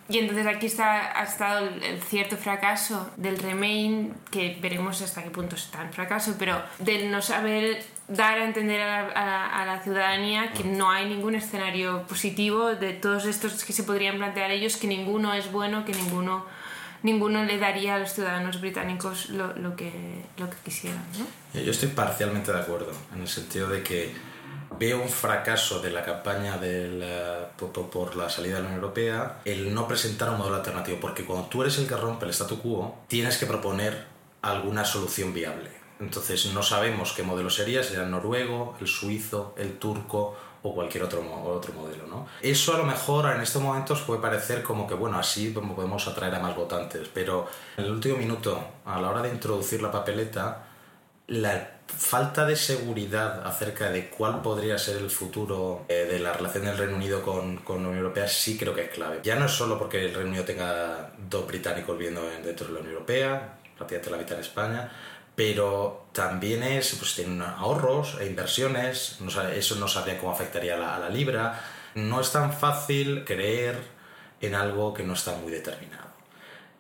Y 0.10 0.18
entonces 0.18 0.48
aquí 0.48 0.66
está, 0.66 1.20
ha 1.20 1.24
estado 1.24 1.68
el, 1.68 2.02
cierto 2.02 2.36
fracaso 2.36 3.12
del 3.16 3.38
Remain, 3.38 4.16
que 4.32 4.58
veremos 4.60 5.02
hasta 5.04 5.24
qué 5.24 5.30
punto 5.30 5.56
está 5.56 5.84
en 5.84 5.94
fracaso, 5.94 6.36
pero 6.40 6.62
del 6.80 7.12
no 7.12 7.22
saber 7.22 7.84
dar 8.10 8.40
a 8.40 8.46
entender 8.46 8.82
a 8.82 9.66
la, 9.66 9.82
ciudadanía 9.84 10.52
que 10.52 10.64
no 10.64 10.90
hay 10.90 11.08
ningún 11.08 11.36
escenario 11.36 12.04
positivo 12.04 12.76
de 12.76 12.94
todos 12.94 13.26
estos 13.26 13.64
que 13.64 13.72
se 13.72 13.84
podrían 13.84 14.18
plantear 14.18 14.52
ellos, 14.52 14.78
que 14.78 14.88
ninguno 14.88 15.34
es 15.34 15.52
bueno, 15.52 15.86
que 15.86 15.94
ninguno 15.94 16.46
ninguno 17.02 17.46
le 17.46 17.58
daría 17.58 17.96
a 17.96 18.00
los 18.00 18.14
ciudadanos 18.14 18.60
británicos 18.60 19.30
lo, 19.30 19.56
lo 19.56 19.76
que, 19.76 19.92
lo 20.38 20.50
que 20.50 20.58
quisieran. 20.66 21.02
¿no? 21.18 21.62
Yo 21.62 21.72
estoy 21.72 21.90
parcialmente 21.90 22.52
de 22.52 22.60
acuerdo, 22.60 22.92
en 23.14 23.22
el 23.22 23.28
sentido 23.28 23.70
de 23.70 23.84
que 23.84 24.14
veo 24.78 25.02
un 25.02 25.10
fracaso 25.10 25.80
de 25.80 25.92
la 25.92 26.04
campaña 26.04 26.60
por, 27.58 27.90
por, 27.90 28.16
la 28.16 28.30
salida 28.30 28.56
de 28.56 28.62
la 28.62 28.68
Unión 28.68 28.82
Europea 28.82 29.40
el 29.46 29.74
no 29.74 29.88
presentar 29.88 30.30
un 30.30 30.40
modelo 30.40 30.58
alternativo, 30.58 30.98
porque 31.00 31.24
cuando 31.24 31.48
tú 31.48 31.62
eres 31.62 31.78
el 31.78 31.88
que 31.88 31.96
rompe 31.96 32.26
el 32.26 32.32
statu 32.32 32.60
quo, 32.62 32.98
tienes 33.08 33.38
que 33.38 33.46
proponer 33.46 34.06
alguna 34.42 34.84
solución 34.84 35.34
viable. 35.34 35.79
Entonces 36.00 36.46
no 36.54 36.64
sabemos 36.64 37.14
qué 37.14 37.24
modelo 37.24 37.50
sería, 37.50 37.84
sería 37.84 38.04
el 38.04 38.12
noruego, 38.12 38.76
el 38.80 38.88
suizo, 38.88 39.54
el 39.58 39.78
turco 39.78 40.38
o 40.64 40.74
cualquier 40.74 41.04
otro, 41.04 41.22
otro 41.46 41.74
modelo. 41.74 42.08
¿no? 42.08 42.28
Eso 42.42 42.74
a 42.74 42.78
lo 42.78 42.86
mejor 42.86 43.34
en 43.34 43.42
estos 43.42 43.62
momentos 43.62 44.02
puede 44.02 44.22
parecer 44.22 44.64
como 44.64 44.88
que, 44.88 44.94
bueno, 44.94 45.18
así 45.18 45.50
podemos 45.50 46.08
atraer 46.08 46.36
a 46.36 46.40
más 46.40 46.56
votantes, 46.56 47.10
pero 47.14 47.48
en 47.78 47.86
el 47.86 47.92
último 47.92 48.18
minuto, 48.18 48.62
a 48.86 49.00
la 49.02 49.10
hora 49.10 49.22
de 49.22 49.30
introducir 49.30 49.82
la 49.82 49.92
papeleta, 49.92 50.66
la 51.28 51.80
falta 51.88 52.46
de 52.46 52.56
seguridad 52.56 53.46
acerca 53.46 53.90
de 53.92 54.10
cuál 54.10 54.42
podría 54.42 54.78
ser 54.78 54.98
el 54.98 55.10
futuro 55.10 55.86
eh, 55.88 56.08
de 56.10 56.20
la 56.20 56.34
relación 56.34 56.66
del 56.66 56.78
Reino 56.78 56.96
Unido 56.96 57.22
con, 57.22 57.58
con, 57.58 57.84
la 57.84 57.90
Unión 57.90 58.04
Europea 58.04 58.28
sí 58.28 58.58
creo 58.58 58.74
que 58.74 58.84
es 58.84 58.90
clave. 58.90 59.20
Ya 59.24 59.36
no 59.36 59.46
es 59.46 59.52
solo 59.52 59.78
porque 59.78 60.06
el 60.06 60.14
Reino 60.14 60.30
Unido 60.30 60.44
tenga 60.44 61.12
dos 61.30 61.46
británicos 61.48 61.98
viviendo 61.98 62.22
dentro 62.44 62.68
de 62.68 62.74
la 62.74 62.80
Unión 62.80 62.94
Europea, 62.94 63.58
prácticamente 63.78 64.12
la 64.12 64.18
mitad 64.18 64.34
en 64.34 64.44
España, 64.44 64.92
pero 65.40 66.08
también 66.12 66.64
es, 66.64 66.96
pues 66.96 67.16
tienen 67.16 67.42
ahorros 67.42 68.18
e 68.20 68.26
inversiones, 68.26 69.20
eso 69.56 69.76
no 69.76 69.88
sabría 69.88 70.18
cómo 70.18 70.34
afectaría 70.34 70.76
a 70.76 71.00
la, 71.00 71.10
libra. 71.10 71.64
No 71.96 72.20
es 72.20 72.34
tan 72.34 72.52
fácil 72.52 73.24
creer 73.24 73.78
en 74.42 74.54
algo 74.54 74.94
que 74.94 75.04
no 75.04 75.14
está 75.14 75.38
muy 75.38 75.50
determinado. 75.50 76.10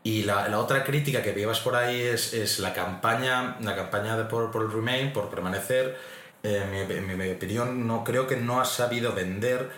Y 0.04 0.24
la, 0.24 0.50
la, 0.50 0.60
otra 0.60 0.84
crítica 0.84 1.24
que 1.24 1.32
llevas 1.32 1.62
por 1.62 1.78
ahí 1.78 2.01
es, 2.01 2.34
es, 2.34 2.60
la 2.60 2.74
campaña, 2.74 3.56
la 3.62 3.78
campaña 3.78 4.18
de 4.18 4.25
por, 4.25 4.51
por 4.51 4.63
el 4.63 4.74
Remain, 4.74 5.13
por 5.13 5.30
permanecer. 5.30 5.98
Eh, 6.44 6.86
en 6.89 7.18
mi, 7.18 7.32
opinión, 7.32 7.88
no 7.88 8.04
creo 8.04 8.28
que 8.28 8.36
no 8.36 8.60
ha 8.60 8.66
sabido 8.66 9.13
vender 9.13 9.72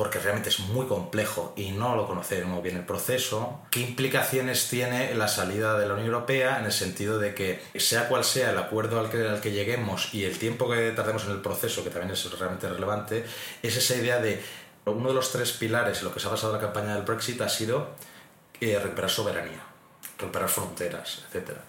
porque 0.00 0.18
realmente 0.18 0.48
es 0.48 0.60
muy 0.60 0.86
complejo 0.86 1.52
y 1.56 1.72
no 1.72 1.94
lo 1.94 2.06
conocemos 2.06 2.62
bien 2.62 2.78
el 2.78 2.86
proceso, 2.86 3.60
qué 3.70 3.80
implicaciones 3.80 4.66
tiene 4.70 5.14
la 5.14 5.28
salida 5.28 5.78
de 5.78 5.86
la 5.86 5.92
Unión 5.92 6.06
Europea 6.06 6.58
en 6.58 6.64
el 6.64 6.72
sentido 6.72 7.18
de 7.18 7.34
que 7.34 7.60
sea 7.74 8.08
cual 8.08 8.24
sea 8.24 8.52
el 8.52 8.56
acuerdo 8.56 8.98
al 8.98 9.10
que, 9.10 9.28
al 9.28 9.42
que 9.42 9.52
lleguemos 9.52 10.14
y 10.14 10.24
el 10.24 10.38
tiempo 10.38 10.70
que 10.70 10.92
tardemos 10.92 11.26
en 11.26 11.32
el 11.32 11.42
proceso, 11.42 11.84
que 11.84 11.90
también 11.90 12.12
es 12.12 12.38
realmente 12.38 12.66
relevante, 12.66 13.26
es 13.62 13.76
esa 13.76 13.94
idea 13.94 14.18
de 14.20 14.42
uno 14.86 15.10
de 15.10 15.14
los 15.14 15.32
tres 15.32 15.52
pilares 15.52 15.98
en 15.98 16.06
lo 16.06 16.14
que 16.14 16.20
se 16.20 16.28
ha 16.28 16.30
basado 16.30 16.54
la 16.54 16.60
campaña 16.60 16.94
del 16.94 17.02
Brexit 17.02 17.38
ha 17.42 17.50
sido 17.50 17.90
eh, 18.58 18.80
recuperar 18.82 19.10
soberanía, 19.10 19.62
recuperar 20.18 20.48
fronteras, 20.48 21.26
etcétera. 21.26 21.60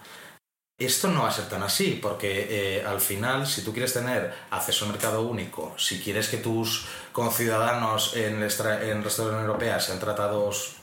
Esto 0.84 1.08
no 1.08 1.22
va 1.22 1.28
a 1.28 1.32
ser 1.32 1.48
tan 1.48 1.62
así, 1.62 1.98
porque 2.02 2.78
eh, 2.78 2.84
al 2.84 3.00
final, 3.00 3.46
si 3.46 3.62
tú 3.62 3.72
quieres 3.72 3.92
tener 3.92 4.34
acceso 4.50 4.84
al 4.84 4.90
mercado 4.90 5.22
único, 5.22 5.74
si 5.78 6.00
quieres 6.00 6.28
que 6.28 6.38
tus 6.38 6.86
conciudadanos 7.12 8.16
en 8.16 8.42
el, 8.42 8.50
en 8.50 8.96
el 8.96 9.04
resto 9.04 9.22
de 9.22 9.28
la 9.28 9.38
Unión 9.38 9.50
Europea 9.50 9.78
sean 9.78 10.00
tratados 10.00 10.76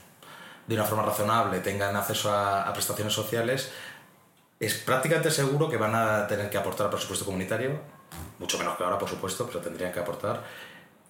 de 0.66 0.74
una 0.74 0.84
forma 0.84 1.04
razonable, 1.04 1.60
tengan 1.60 1.94
acceso 1.96 2.32
a, 2.32 2.72
prestaciones 2.72 3.12
sociales, 3.12 3.72
es 4.58 4.74
prácticamente 4.74 5.30
seguro 5.30 5.68
que 5.68 5.76
van 5.76 5.94
a 5.94 6.26
tener 6.26 6.48
que 6.48 6.56
aportar 6.56 6.86
al 6.86 6.92
presupuesto 6.92 7.26
comunitario, 7.26 7.80
mucho 8.38 8.56
menos 8.58 8.76
que 8.76 8.84
ahora, 8.84 8.98
por 8.98 9.08
supuesto, 9.08 9.46
pero 9.46 9.60
tendrían 9.60 9.92
que 9.92 10.00
aportar. 10.00 10.42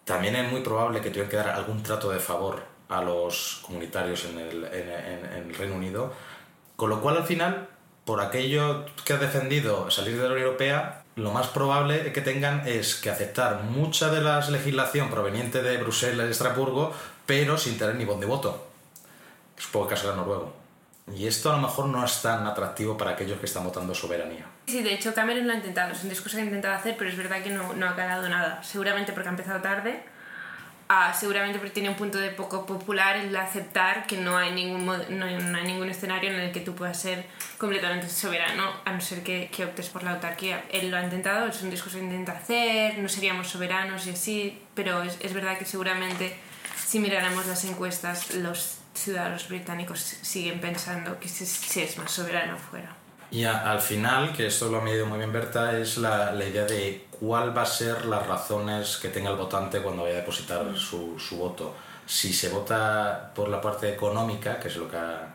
También 0.05 0.35
es 0.35 0.51
muy 0.51 0.63
probable 0.63 1.01
que 1.01 1.11
tuvieran 1.11 1.31
que 1.31 1.37
dar 1.37 1.51
algún 1.51 1.83
trato 1.83 2.11
de 2.11 2.19
favor 2.19 2.63
a 2.89 3.03
los 3.03 3.61
comunitarios 3.65 4.25
en 4.25 4.39
el, 4.39 4.65
en 4.65 5.49
el 5.49 5.55
Reino 5.55 5.77
Unido, 5.77 6.13
con 6.75 6.91
lo 6.91 7.01
cual 7.01 7.19
al 7.19 7.25
final 7.25 7.69
por 8.11 8.21
aquello 8.21 8.87
que 9.05 9.13
ha 9.13 9.19
defendido 9.19 9.89
salir 9.89 10.17
de 10.17 10.25
la 10.25 10.33
Unión 10.33 10.49
Europea, 10.49 11.05
lo 11.15 11.31
más 11.31 11.47
probable 11.47 12.13
que 12.13 12.21
tengan 12.21 12.67
es 12.67 12.97
que 12.97 13.09
aceptar 13.09 13.63
mucha 13.63 14.11
de 14.11 14.21
la 14.21 14.41
legislación 14.51 15.11
proveniente 15.11 15.63
de 15.63 15.77
Bruselas 15.77 16.27
y 16.27 16.33
Estrasburgo, 16.33 16.93
pero 17.25 17.57
sin 17.57 17.79
tener 17.79 17.95
ni 17.95 18.05
voz 18.05 18.19
de 18.19 18.27
voto. 18.27 18.67
El 19.57 19.87
caso 19.87 20.11
de 20.11 20.17
noruego. 20.17 20.53
Y 21.15 21.29
esto 21.29 21.53
a 21.53 21.55
lo 21.55 21.63
mejor 21.63 21.87
no 21.87 22.05
es 22.05 22.21
tan 22.21 22.45
atractivo 22.49 22.97
para 22.97 23.13
aquellos 23.13 23.39
que 23.39 23.47
están 23.47 23.63
votando 23.63 23.95
soberanía. 23.95 24.45
Sí, 24.67 24.83
de 24.83 24.95
hecho 24.95 25.15
Cameron 25.15 25.47
lo 25.47 25.53
ha 25.53 25.57
intentado, 25.57 25.93
es 25.93 26.03
un 26.03 26.09
discurso 26.09 26.37
que 26.37 26.43
ha 26.43 26.47
intentado 26.47 26.75
hacer, 26.75 26.97
pero 26.99 27.11
es 27.11 27.17
verdad 27.17 27.41
que 27.45 27.51
no, 27.51 27.75
no 27.75 27.89
ha 27.89 27.95
calado 27.95 28.29
nada. 28.29 28.61
Seguramente 28.65 29.13
porque 29.13 29.29
ha 29.29 29.31
empezado 29.31 29.61
tarde 29.61 30.03
seguramente 31.19 31.59
porque 31.59 31.73
tiene 31.73 31.89
un 31.89 31.95
punto 31.95 32.19
de 32.19 32.31
poco 32.31 32.67
popular 32.67 33.17
el 33.17 33.35
aceptar 33.37 34.07
que 34.07 34.17
no 34.17 34.37
hay, 34.37 34.53
ningún, 34.53 34.87
no 34.87 35.25
hay, 35.25 35.65
ningún 35.65 35.89
escenario 35.89 36.31
en 36.31 36.41
el 36.41 36.53
que 36.53 36.61
tú 36.61 36.75
puedas 36.75 37.01
ser 37.01 37.27
completamente 37.59 38.09
soberano, 38.09 38.65
a 38.85 38.93
no 38.93 39.01
ser 39.01 39.23
que, 39.23 39.49
que, 39.55 39.65
optes 39.65 39.89
por 39.89 40.03
la 40.03 40.13
autarquía. 40.13 40.65
Él 40.71 40.91
lo 40.91 40.97
ha 40.97 41.03
intentado, 41.03 41.47
es 41.47 41.63
un 41.63 41.71
discurso 41.71 41.99
que 41.99 42.05
intenta 42.05 42.33
hacer, 42.33 42.99
no 42.99 43.09
seríamos 43.09 43.49
soberanos 43.49 44.07
y 44.07 44.11
así, 44.11 44.63
pero 44.75 45.03
es, 45.03 45.17
es 45.21 45.33
verdad 45.33 45.59
que 45.59 45.65
seguramente 45.65 46.37
si 46.91 46.99
miráramos 46.99 47.47
las 47.47 47.65
encuestas, 47.65 48.35
los 48.35 48.79
ciudadanos 48.95 49.49
británicos 49.49 50.01
siguen 50.01 50.61
pensando 50.61 51.21
que 51.21 51.29
se, 51.29 51.85
es 51.85 51.99
más 51.99 52.11
soberano 52.11 52.59
fuera. 52.59 52.97
Y 53.31 53.45
al 53.45 53.81
final, 53.81 54.33
que 54.33 54.47
esto 54.47 54.69
lo 54.69 54.79
ha 54.79 54.81
medido 54.81 55.07
muy 55.07 55.19
bien 55.19 55.33
Berta, 55.33 55.79
es 55.79 55.99
la, 55.99 56.33
la 56.33 56.45
idea 56.45 56.65
de 56.65 57.07
cuál 57.11 57.57
va 57.57 57.63
a 57.63 57.67
ser 57.67 58.07
las 58.07 58.27
razones 58.27 58.97
que 58.97 59.09
tenga 59.09 59.31
el 59.31 59.37
votante 59.37 59.81
cuando 59.81 60.03
vaya 60.03 60.17
a 60.17 60.19
depositar 60.19 60.65
mm. 60.65 60.77
su, 60.77 61.17
su, 61.19 61.37
voto. 61.37 61.75
Si 62.07 62.33
se 62.33 62.49
vota 62.49 63.31
por 63.33 63.49
la 63.49 63.61
parte 63.61 63.93
económica, 63.93 64.59
que 64.59 64.67
es 64.67 64.77
lo 64.77 64.91
que 64.91 64.97
ha 64.97 65.33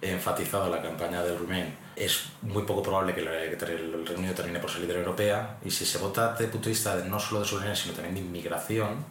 enfatizado 0.00 0.70
la 0.70 0.80
campaña 0.80 1.22
del 1.22 1.38
Remain, 1.38 1.76
es 1.94 2.24
muy 2.40 2.62
poco 2.62 2.82
probable 2.82 3.14
que 3.14 3.20
el 3.20 3.26
Reino 3.60 3.98
Unido 4.16 4.34
termine 4.34 4.58
por 4.58 4.70
salir 4.70 4.88
de 4.88 4.94
la 4.94 5.00
Europea. 5.00 5.58
Y 5.62 5.70
si 5.70 5.84
se 5.84 5.98
vota 5.98 6.30
desde 6.30 6.44
el 6.46 6.50
punto 6.50 6.66
de 6.66 6.74
vista 6.74 6.96
de 6.96 7.08
no 7.08 7.20
solo 7.20 7.40
de 7.40 7.46
soberanía, 7.46 7.76
sino 7.76 7.92
también 7.92 8.14
de 8.14 8.20
inmigración, 8.22 9.04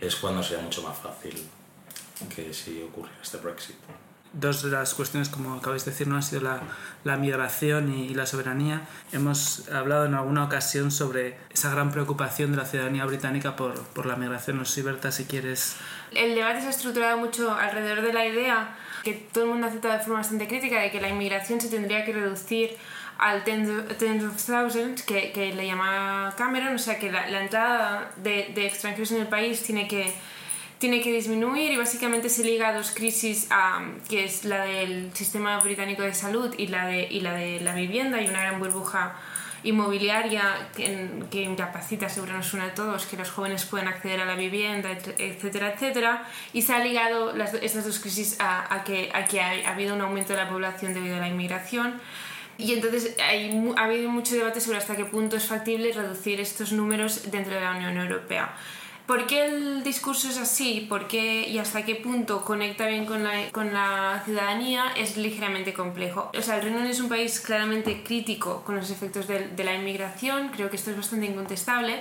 es 0.00 0.14
cuando 0.14 0.40
sería 0.42 0.62
mucho 0.62 0.82
más 0.82 0.96
fácil 0.96 1.48
que 2.34 2.54
si 2.54 2.80
ocurre 2.82 3.10
este 3.20 3.38
Brexit 3.38 3.76
dos 4.38 4.62
de 4.62 4.70
las 4.70 4.94
cuestiones, 4.94 5.28
como 5.28 5.54
acabáis 5.54 5.84
de 5.84 5.90
decir, 5.90 6.06
no 6.06 6.16
han 6.16 6.22
sido 6.22 6.42
la, 6.42 6.60
la 7.04 7.16
migración 7.16 7.92
y, 7.92 8.14
la 8.14 8.26
soberanía. 8.26 8.82
Hemos 9.12 9.68
hablado 9.70 10.04
en 10.06 10.14
alguna 10.14 10.44
ocasión 10.44 10.90
sobre 10.90 11.38
esa 11.50 11.70
gran 11.70 11.90
preocupación 11.90 12.50
de 12.52 12.58
la 12.58 12.64
ciudadanía 12.64 13.04
británica 13.04 13.56
por, 13.56 13.74
por 13.88 14.06
la 14.06 14.16
migración. 14.16 14.58
No 14.58 14.64
sé, 14.64 14.82
Berta, 14.82 15.10
si 15.10 15.24
quieres... 15.24 15.76
El 16.12 16.34
debate 16.34 16.60
se 16.60 16.66
ha 16.68 16.70
estructurado 16.70 17.18
mucho 17.18 17.52
alrededor 17.54 18.02
de 18.02 18.12
la 18.12 18.26
idea 18.26 18.76
que 19.02 19.14
todo 19.32 19.44
el 19.44 19.50
mundo 19.50 19.66
ha 19.66 19.70
aceptado 19.70 19.94
de 19.94 20.00
forma 20.00 20.18
bastante 20.18 20.48
crítica 20.48 20.80
de 20.80 20.90
que 20.90 21.00
la 21.00 21.08
inmigración 21.08 21.60
se 21.60 21.68
tendría 21.68 22.04
que 22.04 22.12
reducir 22.12 22.76
al 23.18 23.44
tens 23.44 24.24
of 24.24 24.44
thousands 24.44 25.02
que, 25.02 25.32
que 25.32 25.54
le 25.54 25.66
llama 25.66 26.34
Cameron, 26.36 26.74
o 26.74 26.78
sea 26.78 26.98
que 26.98 27.10
la, 27.10 27.28
la 27.28 27.42
entrada 27.42 28.10
de, 28.16 28.52
de 28.54 28.66
extranjeros 28.66 29.10
en 29.12 29.22
el 29.22 29.28
país 29.28 29.62
tiene 29.62 29.88
que 29.88 30.12
tiene 30.78 31.00
que 31.00 31.12
disminuir 31.12 31.72
y 31.72 31.76
básicamente 31.76 32.28
se 32.28 32.44
liga 32.44 32.68
a 32.68 32.74
dos 32.74 32.90
crisis, 32.90 33.48
que 34.08 34.24
es 34.24 34.44
la 34.44 34.64
del 34.64 35.10
sistema 35.14 35.58
británico 35.60 36.02
de 36.02 36.14
salud 36.14 36.54
y 36.58 36.66
la 36.66 36.86
de, 36.86 37.08
la, 37.22 37.34
de 37.34 37.60
la 37.60 37.74
vivienda. 37.74 38.20
y 38.20 38.28
una 38.28 38.42
gran 38.42 38.58
burbuja 38.58 39.16
inmobiliaria 39.62 40.68
que, 40.74 41.42
incapacita, 41.42 42.08
seguro 42.08 42.34
nos 42.34 42.52
une 42.54 42.64
a 42.64 42.74
todos, 42.74 43.06
que 43.06 43.16
los 43.16 43.30
jóvenes 43.30 43.64
pueden 43.64 43.88
acceder 43.88 44.20
a 44.20 44.24
la 44.24 44.36
vivienda, 44.36 44.90
etcétera, 44.90 45.72
etcétera. 45.72 46.24
Y 46.52 46.62
se 46.62 46.72
ha 46.72 46.78
ligado 46.78 47.34
las, 47.34 47.54
estas 47.54 47.84
dos 47.84 47.98
crisis 47.98 48.36
a, 48.38 48.72
a 48.72 48.84
que, 48.84 49.10
a 49.12 49.18
ha, 49.18 49.70
habido 49.70 49.94
un 49.94 50.00
aumento 50.02 50.34
de 50.34 50.38
la 50.38 50.48
población 50.48 50.94
debido 50.94 51.16
a 51.16 51.20
la 51.20 51.28
inmigración. 51.28 52.00
Y 52.58 52.72
entonces 52.72 53.16
ha 53.18 53.82
habido 53.82 54.08
mucho 54.08 54.34
debate 54.34 54.60
sobre 54.60 54.78
hasta 54.78 54.96
qué 54.96 55.04
punto 55.04 55.36
es 55.36 55.46
factible 55.46 55.92
reducir 55.92 56.40
estos 56.40 56.72
números 56.72 57.30
dentro 57.30 57.54
de 57.54 57.60
la 57.60 57.72
Unión 57.72 57.96
Europea. 57.98 58.54
¿Por 59.06 59.28
qué 59.28 59.46
el 59.46 59.84
discurso 59.84 60.28
es 60.28 60.36
así? 60.36 60.84
¿Por 60.88 61.06
qué 61.06 61.46
y 61.48 61.58
hasta 61.58 61.84
qué 61.84 61.94
punto 61.94 62.44
conecta 62.44 62.88
bien 62.88 63.06
con 63.06 63.22
la, 63.22 63.50
con 63.52 63.72
la 63.72 64.20
ciudadanía? 64.24 64.92
Es 64.96 65.16
ligeramente 65.16 65.72
complejo. 65.72 66.32
O 66.36 66.42
sea, 66.42 66.56
el 66.56 66.62
Reino 66.62 66.78
Unido 66.78 66.92
es 66.92 67.00
un 67.00 67.08
país 67.08 67.38
claramente 67.40 68.02
crítico 68.02 68.62
con 68.64 68.74
los 68.74 68.90
efectos 68.90 69.28
de, 69.28 69.48
de 69.48 69.64
la 69.64 69.74
inmigración, 69.74 70.48
creo 70.48 70.70
que 70.70 70.76
esto 70.76 70.90
es 70.90 70.96
bastante 70.96 71.26
incontestable. 71.26 72.00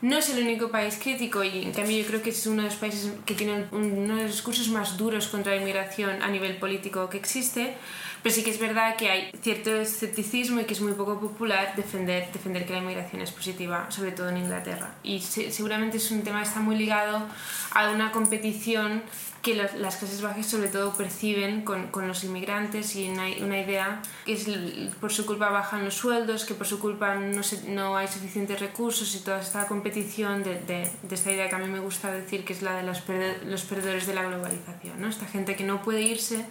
No 0.00 0.16
es 0.16 0.30
el 0.30 0.44
único 0.44 0.70
país 0.70 0.96
crítico 1.02 1.42
y 1.42 1.64
en 1.64 1.72
cambio 1.72 1.98
yo 1.98 2.06
creo 2.06 2.22
que 2.22 2.30
es 2.30 2.46
uno 2.46 2.62
de 2.62 2.68
los 2.68 2.76
países 2.76 3.10
que 3.26 3.34
tiene 3.34 3.64
uno 3.72 4.14
de 4.14 4.22
los 4.22 4.30
discursos 4.30 4.68
más 4.68 4.96
duros 4.96 5.26
contra 5.26 5.56
la 5.56 5.60
inmigración 5.60 6.22
a 6.22 6.28
nivel 6.28 6.56
político 6.58 7.08
que 7.10 7.16
existe. 7.16 7.74
Pero 8.22 8.34
sí 8.34 8.42
que 8.42 8.50
es 8.50 8.58
verdad 8.58 8.96
que 8.96 9.10
hay 9.10 9.30
cierto 9.42 9.74
escepticismo 9.76 10.60
y 10.60 10.64
que 10.64 10.74
es 10.74 10.80
muy 10.80 10.92
poco 10.92 11.18
popular 11.20 11.74
defender, 11.76 12.30
defender 12.32 12.66
que 12.66 12.72
la 12.72 12.78
inmigración 12.78 13.22
es 13.22 13.30
positiva, 13.30 13.90
sobre 13.90 14.12
todo 14.12 14.28
en 14.28 14.38
Inglaterra. 14.38 14.94
Y 15.02 15.20
seguramente 15.20 15.98
es 15.98 16.10
un 16.10 16.22
tema 16.22 16.42
que 16.42 16.48
está 16.48 16.60
muy 16.60 16.76
ligado 16.76 17.26
a 17.72 17.90
una 17.90 18.10
competición 18.12 19.02
que 19.42 19.54
las 19.54 19.96
clases 19.96 20.20
bajas 20.20 20.46
sobre 20.46 20.68
todo 20.68 20.92
perciben 20.94 21.62
con, 21.62 21.88
con 21.88 22.08
los 22.08 22.24
inmigrantes 22.24 22.96
y 22.96 23.08
una, 23.08 23.24
una, 23.40 23.60
idea 23.60 24.02
que 24.24 24.32
es 24.32 24.46
por 25.00 25.12
su 25.12 25.26
culpa 25.26 25.48
bajan 25.48 25.84
los 25.84 25.94
sueldos, 25.94 26.44
que 26.44 26.54
por 26.54 26.66
su 26.66 26.78
culpa 26.80 27.14
no, 27.14 27.40
no 27.68 27.96
hay 27.96 28.08
suficientes 28.08 28.58
recursos 28.58 29.14
y 29.14 29.20
toda 29.20 29.40
esta 29.40 29.66
competición 29.66 30.42
de, 30.42 30.60
de, 30.60 30.90
esta 31.10 31.30
idea 31.30 31.48
que 31.48 31.54
a 31.54 31.58
mí 31.58 31.68
me 31.68 31.78
gusta 31.78 32.10
decir 32.10 32.44
que 32.44 32.52
es 32.52 32.62
la 32.62 32.74
de 32.74 32.82
los, 32.82 33.02
los 33.46 33.62
perdedores 33.62 34.06
de 34.06 34.14
la 34.14 34.24
globalización, 34.24 35.00
¿no? 35.00 35.08
esta 35.08 35.26
gente 35.26 35.54
que 35.54 35.64
no 35.64 35.82
puede 35.82 36.02
irse 36.02 36.44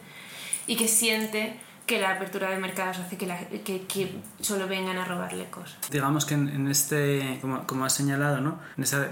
y 0.67 0.75
que 0.75 0.87
siente 0.87 1.59
que 1.85 1.99
la 1.99 2.11
apertura 2.11 2.49
de 2.51 2.57
mercados 2.57 2.97
hace 2.99 3.17
que, 3.17 3.85
que, 3.87 4.15
solo 4.41 4.67
vengan 4.67 4.97
a 4.97 5.05
robarle 5.05 5.45
cosas. 5.45 5.77
Digamos 5.89 6.25
que 6.25 6.33
en, 6.33 6.67
este, 6.67 7.39
como, 7.41 7.65
como 7.65 7.85
has 7.85 7.93
señalado, 7.93 8.41
¿no? 8.41 8.59
en 8.75 8.83
esa 8.83 9.07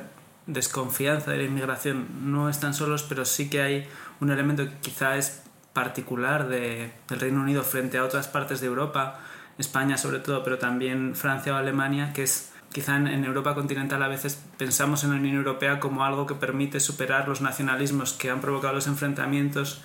desconfianza 0.46 1.32
de 1.32 1.38
la 1.38 1.44
inmigración 1.44 2.32
no 2.32 2.50
están 2.50 2.74
solos, 2.74 3.04
pero 3.04 3.26
sí 3.26 3.50
que 3.50 3.62
hay 3.62 3.88
un 4.20 4.30
elemento 4.30 4.66
que 4.66 4.76
quizá 4.82 5.16
es 5.16 5.44
particular 5.74 6.48
de, 6.48 6.92
del 7.08 7.20
Reino 7.20 7.42
Unido 7.42 7.64
frente 7.64 7.98
a 7.98 8.04
otras 8.04 8.28
partes 8.28 8.62
de 8.62 8.68
Europa, 8.68 9.20
España 9.58 9.98
sobre 9.98 10.20
todo, 10.20 10.44
pero 10.44 10.58
también 10.58 11.16
Francia 11.16 11.54
o 11.54 11.56
Alemania, 11.56 12.12
que 12.14 12.24
es 12.24 12.52
quizá 12.72 12.98
en, 12.98 13.24
Europa 13.24 13.56
continental 13.56 14.04
a 14.04 14.10
veces 14.10 14.42
pensamos 14.58 15.06
en 15.06 15.12
la 15.12 15.16
Unión 15.16 15.38
Europea 15.38 15.80
como 15.80 16.04
algo 16.04 16.26
que 16.26 16.36
permite 16.36 16.82
superar 16.82 17.28
los 17.28 17.40
nacionalismos 17.40 18.12
que 18.12 18.30
han 18.30 18.42
provocado 18.42 18.74
los 18.74 18.88
enfrentamientos 18.88 19.82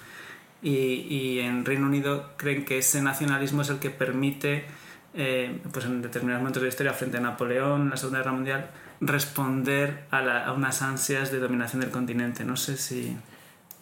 y, 0.63 0.71
y 0.71 1.41
en 1.41 1.65
Reino 1.65 1.87
Unido 1.87 2.33
creen 2.37 2.65
que 2.65 2.79
ese 2.79 3.03
nacionalismo 3.03 3.63
es 3.63 3.71
el 3.71 3.79
que 3.79 3.91
permite, 3.91 4.67
eh, 5.15 5.61
pues 5.73 5.85
en 5.87 6.03
determinados 6.03 6.43
momentos 6.43 6.63
de 6.63 6.67
la 6.67 6.71
historia, 6.71 6.93
frente 6.93 7.17
a 7.17 7.21
Napoleón, 7.21 7.91
la 7.91 7.97
Segunda 7.97 8.19
Guerra 8.19 8.33
Mundial, 8.33 8.71
responder 9.01 10.05
a, 10.11 10.45
a 10.45 10.53
unas 10.53 10.83
ansias 10.83 11.31
de 11.33 11.39
dominación 11.39 11.81
del 11.81 11.91
continente. 11.91 12.45
No 12.45 12.57
sé 12.57 12.77
si... 12.77 13.17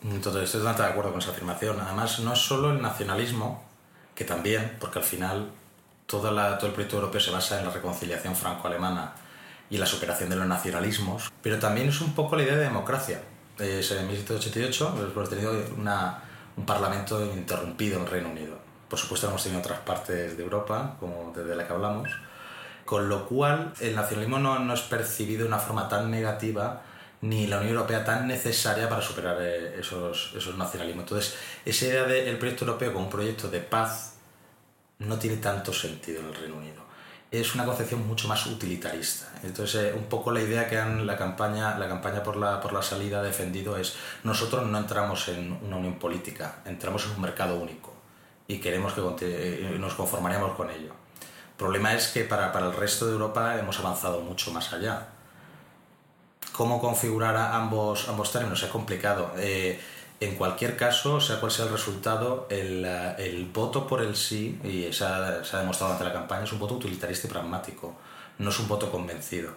Entonces, 0.05 0.45
estoy 0.45 0.61
totalmente 0.61 0.83
de 0.83 0.89
acuerdo 0.91 1.11
con 1.11 1.21
esa 1.21 1.33
afirmación. 1.33 1.81
Además, 1.81 2.21
no 2.21 2.33
es 2.33 2.39
solo 2.39 2.71
el 2.71 2.81
nacionalismo, 2.81 3.65
que 4.15 4.25
también, 4.25 4.77
porque 4.79 5.01
al 5.01 5.05
final 5.05 5.51
todo 6.09 6.31
el 6.31 6.73
proyecto 6.73 6.97
europeo 6.97 7.21
se 7.21 7.31
basa 7.31 7.59
en 7.59 7.67
la 7.67 7.71
reconciliación 7.71 8.35
franco-alemana 8.35 9.13
y 9.71 9.77
la 9.77 9.87
superación 9.87 10.31
de 10.31 10.37
los 10.37 10.47
nacionalismos, 10.47 11.31
pero 11.43 11.59
también 11.59 11.89
es 11.89 12.01
un 12.01 12.15
poco 12.15 12.35
la 12.35 12.43
idea 12.43 12.57
de 12.57 12.65
democracia. 12.65 13.21
Es 13.59 13.91
en 13.91 14.07
1788 14.07 15.13
hemos 15.15 15.29
tenido 15.29 15.53
una, 15.77 16.23
un 16.59 16.67
parlamento 16.67 17.25
interrumpido 17.25 17.99
en 17.99 18.05
el 18.05 18.11
Reino 18.11 18.31
Unido. 18.31 18.59
Por 18.89 18.99
supuesto, 18.99 19.29
hemos 19.29 19.43
tenido 19.43 19.61
otras 19.61 19.79
partes 19.81 20.37
de 20.37 20.43
Europa, 20.43 20.97
como 20.99 21.33
desde 21.35 21.55
la 21.55 21.67
que 21.67 21.73
hablamos, 21.73 22.11
con 22.85 23.09
lo 23.09 23.27
cual 23.27 23.73
el 23.81 23.95
nacionalismo 23.95 24.39
no, 24.39 24.75
es 24.75 24.81
percibido 24.81 25.43
de 25.43 25.49
una 25.49 25.59
forma 25.59 25.89
tan 25.89 26.11
negativa 26.11 26.83
ni 27.21 27.47
la 27.47 27.59
Unión 27.59 27.75
Europea 27.75 28.05
tan 28.05 28.27
necesaria 28.27 28.89
para 28.89 29.03
superar 29.03 29.37
eh, 29.41 29.79
esos, 29.79 30.33
esos 30.37 30.57
nacionalismos. 30.57 31.05
Entonces, 31.05 31.37
esa 31.65 31.87
idea 31.87 32.05
del 32.05 32.39
proyecto 32.39 32.65
europeo 32.65 32.93
como 32.93 33.05
un 33.05 33.11
proyecto 33.11 33.49
de 33.49 33.61
paz 33.61 34.15
no 34.99 35.19
tiene 35.19 35.37
tanto 35.37 35.73
sentido 35.73 36.21
en 36.21 36.27
el 36.27 36.35
Reino 36.35 36.57
Unido. 36.57 36.88
Es 37.31 37.55
una 37.55 37.67
concepción 37.67 38.07
mucho 38.07 38.27
más 38.27 38.47
utilitarista. 38.47 39.27
Entonces, 39.43 39.93
eh, 39.93 39.95
un 39.95 40.05
poco 40.05 40.33
la 40.33 40.41
idea 40.41 40.67
que 40.67 40.79
han, 40.79 41.07
la 41.07 41.17
campaña, 41.17 41.79
la 41.79 41.87
campaña 41.87 42.23
por, 42.23 42.37
la, 42.37 42.61
por 42.61 42.73
la 42.73 42.83
salida 42.83 43.21
ha 43.21 43.23
defendido 43.23 43.77
es 43.77 43.97
nosotros 44.25 44.67
no 44.67 44.79
entramos 44.79 45.29
en 45.29 45.53
una 45.63 45.77
unión 45.77 45.99
política, 45.99 46.61
entramos 46.65 47.05
en 47.05 47.13
un 47.13 47.21
mercado 47.21 47.57
único 47.57 47.93
y 48.47 48.59
queremos 48.59 48.95
que 48.95 49.03
eh, 49.21 49.77
nos 49.79 49.93
conformaríamos 49.93 50.57
con 50.57 50.71
ello. 50.71 50.93
El 51.51 51.57
problema 51.59 51.93
es 51.95 52.09
que 52.09 52.25
para, 52.25 52.51
para 52.51 52.67
el 52.67 52.73
resto 52.73 53.07
de 53.07 53.13
Europa 53.13 53.59
hemos 53.59 53.79
avanzado 53.79 54.23
mucho 54.23 54.51
más 54.51 54.73
allá. 54.73 55.09
¿Cómo 56.53 56.81
configurar 56.81 57.37
ambos, 57.37 58.09
ambos 58.09 58.33
términos? 58.33 58.63
Es 58.63 58.71
complicado. 58.71 59.33
Eh, 59.37 59.79
en 60.21 60.35
cualquier 60.35 60.77
caso, 60.77 61.21
sea 61.21 61.39
cual 61.39 61.53
sea 61.53 61.67
el 61.67 61.73
resultado, 61.73 62.47
el, 62.51 62.85
eh, 62.85 63.15
el 63.19 63.47
voto 63.47 63.87
por 63.87 64.03
el 64.03 64.17
sí, 64.17 64.59
y 64.65 64.93
se 64.93 65.05
ha, 65.05 65.45
se 65.45 65.57
ha, 65.57 65.61
demostrado 65.61 65.93
durante 65.93 66.05
la 66.05 66.13
campaña, 66.13 66.45
es 66.45 66.53
un 66.53 66.59
voto 66.59 66.75
utilitarista 66.75 67.29
y 67.29 67.31
pragmático, 67.31 67.97
no 68.39 68.51
es 68.51 68.59
un 68.59 68.67
voto 68.67 68.91
convencido. 68.91 69.53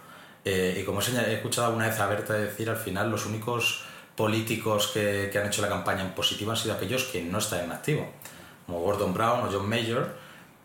Eh, 0.45 0.77
y 0.79 0.83
como 0.85 1.01
he 1.01 1.33
escuchado 1.33 1.67
alguna 1.67 1.87
vez 1.87 1.99
a 1.99 2.07
Berta 2.07 2.33
decir, 2.33 2.69
al 2.69 2.77
final 2.77 3.09
los 3.09 3.25
únicos 3.25 3.83
políticos 4.15 4.91
que, 4.93 5.29
que, 5.31 5.39
han 5.39 5.47
hecho 5.47 5.61
la 5.61 5.69
campaña 5.69 6.01
en 6.01 6.11
positivo 6.11 6.51
han 6.51 6.57
sido 6.57 6.75
aquellos 6.75 7.05
que 7.05 7.23
no 7.23 7.39
están 7.39 7.65
en 7.65 7.71
activo, 7.71 8.07
como 8.65 8.81
Gordon 8.81 9.13
Brown 9.13 9.47
o 9.47 9.51
John 9.51 9.67
Mayer, 9.67 10.09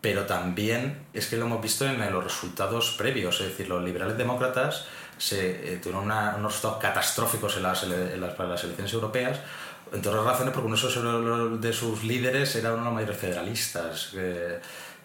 pero 0.01 0.25
también 0.25 1.07
es 1.13 1.27
que 1.27 1.37
lo 1.37 1.45
hemos 1.45 1.61
visto 1.61 1.85
en 1.85 1.99
los 2.13 2.23
resultados 2.23 2.91
previos, 2.97 3.41
es 3.41 3.47
decir, 3.47 3.67
los 3.67 3.83
liberales 3.83 4.17
demócratas 4.17 4.85
se, 5.17 5.73
eh, 5.73 5.77
tuvieron 5.77 6.05
unos 6.05 6.53
resultados 6.53 6.77
catastróficos 6.77 7.57
en 7.57 7.63
las, 7.63 7.83
en 7.83 8.21
las, 8.21 8.33
para 8.35 8.49
las 8.49 8.63
elecciones 8.63 8.93
europeas, 8.93 9.39
entre 9.93 10.09
otras 10.09 10.25
razones 10.25 10.53
porque 10.53 10.67
uno 10.67 11.57
de 11.57 11.73
sus 11.73 12.03
líderes 12.03 12.55
era 12.55 12.69
uno 12.69 12.79
de 12.79 12.85
los 12.85 12.93
mayores 12.93 13.17
federalistas. 13.17 14.11
Eh, 14.15 14.59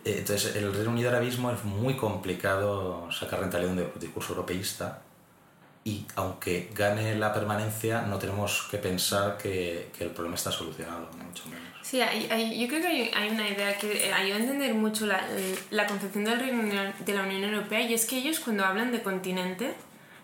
entonces, 0.04 0.56
el 0.56 0.72
Reino 0.74 0.90
Unido 0.90 1.10
ahora 1.10 1.22
mismo 1.22 1.50
es 1.50 1.62
muy 1.64 1.94
complicado 1.96 3.10
sacar 3.12 3.40
rentabilidad 3.40 3.74
de 3.74 3.82
un 3.82 4.00
discurso 4.00 4.32
europeísta 4.32 5.02
y 5.84 6.04
aunque 6.14 6.70
gane 6.74 7.16
la 7.16 7.32
permanencia, 7.32 8.02
no 8.02 8.18
tenemos 8.18 8.68
que 8.70 8.78
pensar 8.78 9.36
que, 9.36 9.90
que 9.96 10.04
el 10.04 10.10
problema 10.10 10.36
está 10.36 10.52
solucionado, 10.52 11.08
mucho 11.12 11.44
menos. 11.48 11.72
Sí, 11.82 12.00
hay, 12.00 12.60
yo 12.60 12.68
creo 12.68 12.80
que 12.80 12.86
hay, 12.86 13.10
hay, 13.14 13.30
una 13.30 13.48
idea 13.48 13.76
que 13.76 14.12
ayuda 14.12 14.36
a 14.36 14.38
entender 14.38 14.74
mucho 14.74 15.06
la, 15.06 15.26
la 15.70 15.86
concepción 15.86 16.24
del 16.24 16.38
Reino 16.38 16.92
de 17.04 17.14
la 17.14 17.22
Unión 17.24 17.42
Europea 17.42 17.80
y 17.80 17.94
es 17.94 18.06
que 18.06 18.18
ellos 18.18 18.38
cuando 18.38 18.64
hablan 18.64 18.92
de 18.92 19.02
continente, 19.02 19.74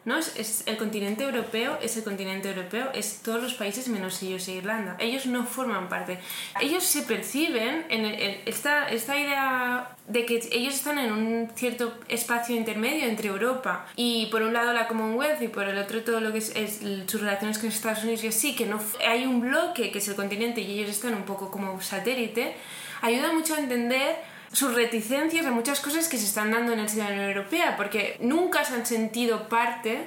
¿no? 0.08 0.18
Es, 0.18 0.64
el 0.66 0.78
continente 0.78 1.22
europeo 1.22 1.78
es 1.82 1.96
el 1.98 2.02
continente 2.02 2.48
europeo, 2.48 2.90
es 2.94 3.20
todos 3.22 3.42
los 3.42 3.54
países 3.54 3.88
menos 3.88 4.22
ellos 4.22 4.48
e 4.48 4.52
Irlanda. 4.52 4.96
Ellos 4.98 5.26
no 5.26 5.44
forman 5.44 5.88
parte. 5.88 6.18
Ellos 6.60 6.82
se 6.82 7.02
perciben 7.02 7.84
en, 7.90 8.06
esta, 8.46 8.88
esta 8.88 9.16
idea 9.18 9.94
de 10.06 10.24
que 10.24 10.40
ellos 10.50 10.74
están 10.74 10.98
en 10.98 11.12
un 11.12 11.50
cierto 11.54 11.94
espacio 12.08 12.56
intermedio 12.56 13.04
entre 13.04 13.28
Europa 13.28 13.86
y 13.96 14.26
por 14.26 14.40
un 14.42 14.54
lado 14.54 14.72
la 14.72 14.88
Commonwealth 14.88 15.42
y 15.42 15.48
por 15.48 15.68
el 15.68 15.76
otro 15.76 16.02
todo 16.02 16.20
lo 16.20 16.32
que 16.32 16.38
es, 16.38 16.80
sus 17.06 17.20
relaciones 17.20 17.58
con 17.58 17.68
Estados 17.68 18.02
Unidos 18.02 18.24
y 18.24 18.28
así, 18.28 18.56
que 18.56 18.64
no 18.64 18.80
hay 19.06 19.26
un 19.26 19.42
bloque 19.42 19.92
que 19.92 19.98
es 19.98 20.08
el 20.08 20.16
continente 20.16 20.62
y 20.62 20.78
ellos 20.78 20.90
están 20.90 21.14
un 21.14 21.24
poco 21.24 21.50
como 21.50 21.80
satélite, 21.82 22.56
ayuda 23.02 23.32
mucho 23.34 23.54
a 23.54 23.58
entender 23.58 24.16
sus 24.52 24.74
reticencias 24.74 25.46
a 25.46 25.50
muchas 25.50 25.80
cosas 25.80 26.08
que 26.08 26.16
se 26.16 26.24
están 26.24 26.50
dando 26.50 26.72
en 26.72 26.80
el 26.80 26.88
seno 26.88 27.04
de 27.04 27.10
la 27.10 27.16
Unión 27.16 27.30
Europea, 27.36 27.76
porque 27.76 28.16
nunca 28.20 28.64
se 28.64 28.74
han 28.74 28.86
sentido 28.86 29.48
parte 29.48 30.06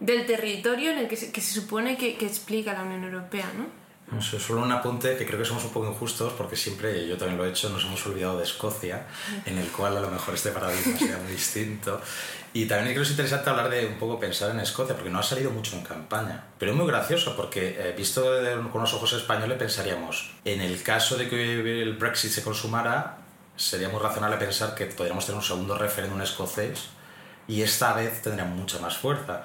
del 0.00 0.26
territorio 0.26 0.90
en 0.90 0.98
el 0.98 1.08
que 1.08 1.16
se, 1.16 1.32
que 1.32 1.40
se 1.40 1.52
supone 1.54 1.96
que, 1.96 2.16
que, 2.16 2.26
explica 2.26 2.72
la 2.72 2.82
Unión 2.82 3.04
Europea, 3.04 3.50
¿no? 3.56 3.86
solo 4.20 4.62
un 4.62 4.70
apunte 4.70 5.16
que 5.16 5.26
creo 5.26 5.38
que 5.38 5.44
somos 5.44 5.64
un 5.64 5.70
poco 5.70 5.88
injustos 5.88 6.32
porque 6.34 6.54
siempre, 6.54 7.08
yo 7.08 7.16
también 7.16 7.36
lo 7.38 7.44
he 7.44 7.50
hecho, 7.50 7.68
nos 7.70 7.84
hemos 7.84 8.06
olvidado 8.06 8.38
de 8.38 8.44
Escocia, 8.44 9.06
en 9.44 9.58
el 9.58 9.66
cual 9.68 9.96
a 9.96 10.00
lo 10.00 10.10
mejor 10.10 10.34
este 10.34 10.50
paradigma 10.50 10.96
sería 10.96 11.18
muy 11.18 11.32
distinto. 11.32 12.00
Y 12.52 12.66
también 12.66 12.94
creo 12.94 13.02
que 13.02 13.06
es 13.06 13.10
interesante 13.10 13.50
hablar 13.50 13.68
de 13.68 13.84
un 13.84 13.98
poco 13.98 14.18
pensar 14.18 14.50
en 14.50 14.60
Escocia, 14.60 14.94
porque 14.94 15.10
no 15.10 15.18
ha 15.18 15.22
salido 15.22 15.50
mucho 15.50 15.76
en 15.76 15.82
campaña. 15.82 16.44
Pero 16.58 16.70
es 16.70 16.78
muy 16.78 16.86
gracioso, 16.86 17.34
porque 17.36 17.76
eh, 17.78 17.94
visto 17.96 18.24
con 18.70 18.80
los 18.80 18.94
ojos 18.94 19.12
españoles 19.12 19.58
pensaríamos, 19.58 20.30
en 20.44 20.60
el 20.60 20.82
caso 20.82 21.16
de 21.16 21.28
que 21.28 21.82
el 21.82 21.94
Brexit 21.94 22.30
se 22.30 22.42
consumara, 22.42 23.18
sería 23.56 23.88
muy 23.88 24.00
razonable 24.00 24.36
pensar 24.36 24.74
que 24.74 24.86
podríamos 24.86 25.26
tener 25.26 25.38
un 25.38 25.44
segundo 25.44 25.76
referéndum 25.76 26.20
escocés 26.20 26.88
y 27.48 27.62
esta 27.62 27.92
vez 27.94 28.22
tendría 28.22 28.44
mucha 28.44 28.78
más 28.78 28.96
fuerza. 28.96 29.44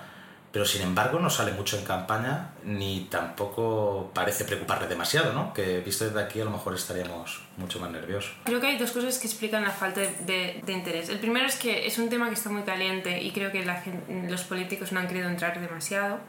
Pero 0.52 0.66
sin 0.66 0.82
embargo 0.82 1.18
no 1.20 1.30
sale 1.30 1.54
mucho 1.54 1.78
en 1.78 1.86
campaña 1.86 2.50
ni 2.66 3.08
tampoco 3.10 4.12
parece 4.14 4.44
preocuparle 4.44 4.88
demasiado, 4.88 5.32
¿no? 5.32 5.54
Que 5.54 5.80
visto 5.80 6.04
desde 6.04 6.22
aquí 6.22 6.42
a 6.42 6.44
lo 6.44 6.52
mejor 6.52 6.76
estaríamos 6.76 7.42
mucho 7.56 7.80
más 7.80 7.90
nerviosos. 7.90 8.34
Creo 8.44 8.60
que 8.60 8.68
hay 8.68 8.78
dos 8.78 8.92
cosas 8.92 9.18
que 9.18 9.28
explican 9.28 9.64
la 9.64 9.72
falta 9.72 10.02
de, 10.02 10.62
interés. 10.68 11.08
El 11.08 11.20
primero 11.20 11.46
es 11.46 11.56
que 11.56 11.88
es 11.88 11.98
un 11.98 12.10
tema 12.10 12.28
que 12.28 12.34
está 12.34 12.50
muy 12.50 12.64
caliente 12.64 13.22
y 13.22 13.32
creo 13.32 13.50
que 13.50 13.66
los 14.28 14.44
políticos 14.44 14.92
no 14.92 15.00
han 15.00 15.08
querido 15.08 15.30
entrar 15.30 15.58
demasiado. 15.58 16.20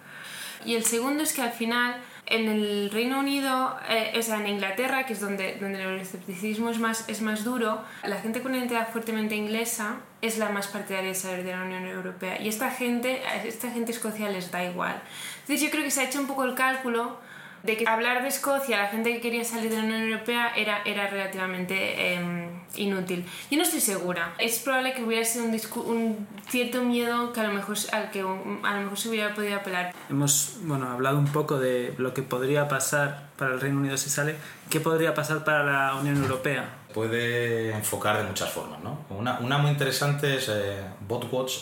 Y 0.65 0.77
el 0.77 0.85
segundo 0.85 1.25
es 1.25 1.33
que 1.33 1.43
al 1.43 1.53
final 1.53 1.97
en 2.27 2.49
el 2.49 2.91
Reino 2.91 3.19
Unido, 3.19 3.77
eh, 3.89 4.13
o 4.17 4.23
sea, 4.23 4.39
en 4.39 4.47
Inglaterra, 4.47 5.05
que 5.05 5.13
es 5.13 5.21
donde, 5.21 5.57
donde 5.61 5.83
el 5.83 6.01
escepticismo 6.01 6.71
es 6.71 6.79
más, 6.79 7.09
es 7.09 7.21
más 7.21 7.45
duro, 7.45 7.83
la 8.05 8.17
gente 8.21 8.43
con 8.43 8.55
identidad 8.55 8.89
fuertemente 8.91 9.35
inglesa 9.35 9.97
es 10.21 10.39
la 10.39 10.49
más 10.49 10.69
partidaria 10.69 11.09
de 11.09 11.15
salir 11.15 11.45
de 11.45 11.53
la 11.53 11.63
Unión 11.63 11.85
Europea. 11.87 12.41
Y 12.41 12.49
esta 12.49 12.71
gente, 12.71 13.23
esta 13.45 13.71
gente 13.71 13.93
escocia 13.93 14.31
les 14.31 14.51
da 14.51 14.65
igual. 14.65 15.03
Entonces 15.41 15.61
yo 15.61 15.71
creo 15.71 15.83
que 15.83 15.91
se 15.91 16.01
ha 16.01 16.05
hecho 16.05 16.21
un 16.21 16.27
poco 16.27 16.45
el 16.45 16.55
cálculo 16.55 17.19
de 17.63 17.77
que 17.77 17.89
hablar 17.89 18.23
de 18.23 18.29
Escocia, 18.29 18.77
la 18.77 18.89
gente 18.89 19.13
que 19.13 19.21
quería 19.21 19.45
salir 19.45 19.71
de 19.71 19.77
la 19.77 19.85
Unión 19.85 20.03
Europea, 20.03 20.53
era, 20.57 20.83
era 20.85 21.07
relativamente 21.09 22.15
em, 22.15 22.52
inútil. 22.77 23.25
Yo 23.51 23.57
no 23.57 23.63
estoy 23.63 23.81
segura. 23.81 24.35
Es 24.39 24.59
probable 24.61 24.95
que 24.95 25.03
hubiera 25.03 25.25
sido 25.25 25.45
un, 25.45 25.59
un, 25.87 26.29
cierto 26.49 26.83
miedo 26.83 27.33
que 27.33 27.41
a 27.41 27.45
lo 27.45 27.53
mejor, 27.53 27.77
al 27.93 28.11
que 28.11 28.21
a 28.21 28.23
lo 28.25 28.81
mejor 28.83 28.99
se 28.99 29.09
hubiera 29.09 29.35
podido 29.35 29.57
apelar. 29.57 29.95
Hemos 30.09 30.57
bueno, 30.63 30.91
hablado 30.91 31.19
un 31.19 31.27
poco 31.27 31.59
de 31.59 31.95
lo 31.99 32.15
que 32.15 32.23
podría 32.23 32.69
pasar 32.69 33.31
para 33.37 33.55
el 33.55 33.61
Reino 33.61 33.79
Unido 33.79 33.97
si 33.97 34.11
sale. 34.11 34.37
¿Qué 34.71 34.81
podría 34.81 35.15
pasar 35.15 35.45
para 35.45 35.65
la 35.65 35.95
Unión 35.97 36.17
Europea? 36.17 36.79
Puede 36.95 37.73
enfocar 37.73 38.19
de 38.19 38.25
muchas 38.25 38.51
formas. 38.51 38.83
¿no? 38.83 39.05
Una, 39.11 39.39
una 39.41 39.59
muy 39.59 39.71
interesante 39.71 40.37
es 40.37 40.49
eh, 40.49 40.83
BotWatch, 41.07 41.53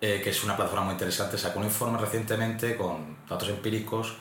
eh, 0.00 0.20
que 0.22 0.30
es 0.30 0.44
una 0.44 0.56
plataforma 0.56 0.86
muy 0.86 0.92
interesante. 0.92 1.38
Sacó 1.38 1.58
un 1.58 1.66
informe 1.66 1.98
recientemente 1.98 2.76
con 2.76 3.18
datos 3.28 3.48
empíricos 3.48 4.16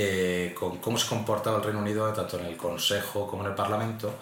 eh, 0.00 0.54
con 0.56 0.78
cómo 0.78 0.96
se 0.96 1.08
comportaba 1.08 1.56
el 1.56 1.64
Reino 1.64 1.80
Unido 1.80 2.12
tanto 2.12 2.38
en 2.38 2.46
el 2.46 2.56
Consejo 2.56 3.26
como 3.26 3.42
en 3.42 3.48
el 3.48 3.54
Parlamento 3.56 4.14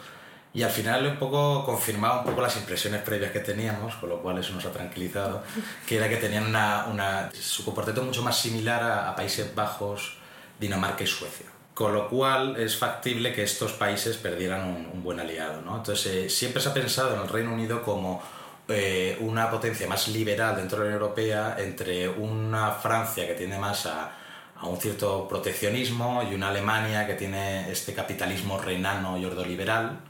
y 0.56 0.62
al 0.62 0.70
final 0.70 1.06
un 1.06 1.18
poco 1.18 1.64
confirmaba 1.66 2.20
un 2.20 2.24
poco 2.24 2.40
las 2.40 2.56
impresiones 2.56 3.02
previas 3.02 3.30
que 3.30 3.40
teníamos, 3.40 3.94
con 3.96 4.09
lo 4.09 4.22
cual 4.22 4.38
eso 4.38 4.54
nos 4.54 4.64
ha 4.64 4.72
tranquilizado, 4.72 5.42
que 5.87 5.98
era 5.98 6.09
que 6.09 6.16
tenían 6.16 6.46
una, 6.46 6.87
una 6.90 7.30
su 7.38 7.62
comportamiento 7.62 8.06
mucho 8.06 8.22
más 8.22 8.38
similar 8.38 8.82
a, 8.82 9.14
Países 9.14 9.54
Bajos, 9.54 10.16
Dinamarca 10.59 11.04
y 11.04 11.06
Suecia. 11.06 11.46
con 11.74 11.92
lo 11.92 12.09
cual 12.09 12.56
es 12.56 12.78
factible 12.78 13.35
que 13.35 13.42
estos 13.42 13.72
países 13.72 14.16
perdieran 14.16 14.90
un, 14.94 15.02
buen 15.02 15.20
aliado. 15.20 15.61
¿no? 15.61 15.76
Entonces, 15.76 16.06
eh, 16.06 16.30
siempre 16.30 16.62
se 16.62 16.70
ha 16.70 16.74
pensado 16.74 17.14
en 17.14 17.20
el 17.20 17.28
Reino 17.28 17.52
Unido 17.52 17.82
como 17.82 18.22
eh, 18.66 19.18
una 19.20 19.50
potencia 19.50 19.87
más 19.87 20.09
liberal 20.09 20.56
dentro 20.56 20.78
de 20.78 20.85
la 20.85 20.88
Unión 20.88 21.02
Europea 21.02 21.56
entre 21.59 22.09
una 22.09 22.70
Francia 22.70 23.26
que 23.26 23.35
tiende 23.35 23.59
más 23.59 23.85
a, 23.85 24.11
a, 24.56 24.66
un 24.66 24.80
cierto 24.80 25.28
proteccionismo 25.28 26.22
y 26.22 26.35
una 26.35 26.48
Alemania 26.48 27.06
que 27.06 27.14
tiene 27.14 27.70
este 27.70 27.92
capitalismo 27.92 28.59
reinano 28.59 29.18
y 29.18 29.24
ordoliberal 29.26 30.00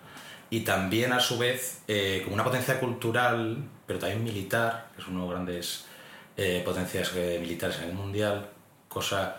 y 0.50 0.61
también 0.61 1.12
a 1.12 1.20
su 1.20 1.38
vez 1.38 1.82
eh, 1.88 2.20
como 2.24 2.35
una 2.35 2.44
potencia 2.44 2.78
cultural 2.80 3.68
pero 3.87 3.98
también 3.98 4.24
militar, 4.24 4.90
que 4.94 5.02
es 5.02 5.09
una 5.09 5.20
de 5.20 5.26
las 5.26 5.35
grandes 5.35 5.85
potencias 6.64 7.14
militares 7.14 7.78
en 7.78 7.85
el 7.85 7.94
mundial, 7.94 8.50
cosa 8.88 9.37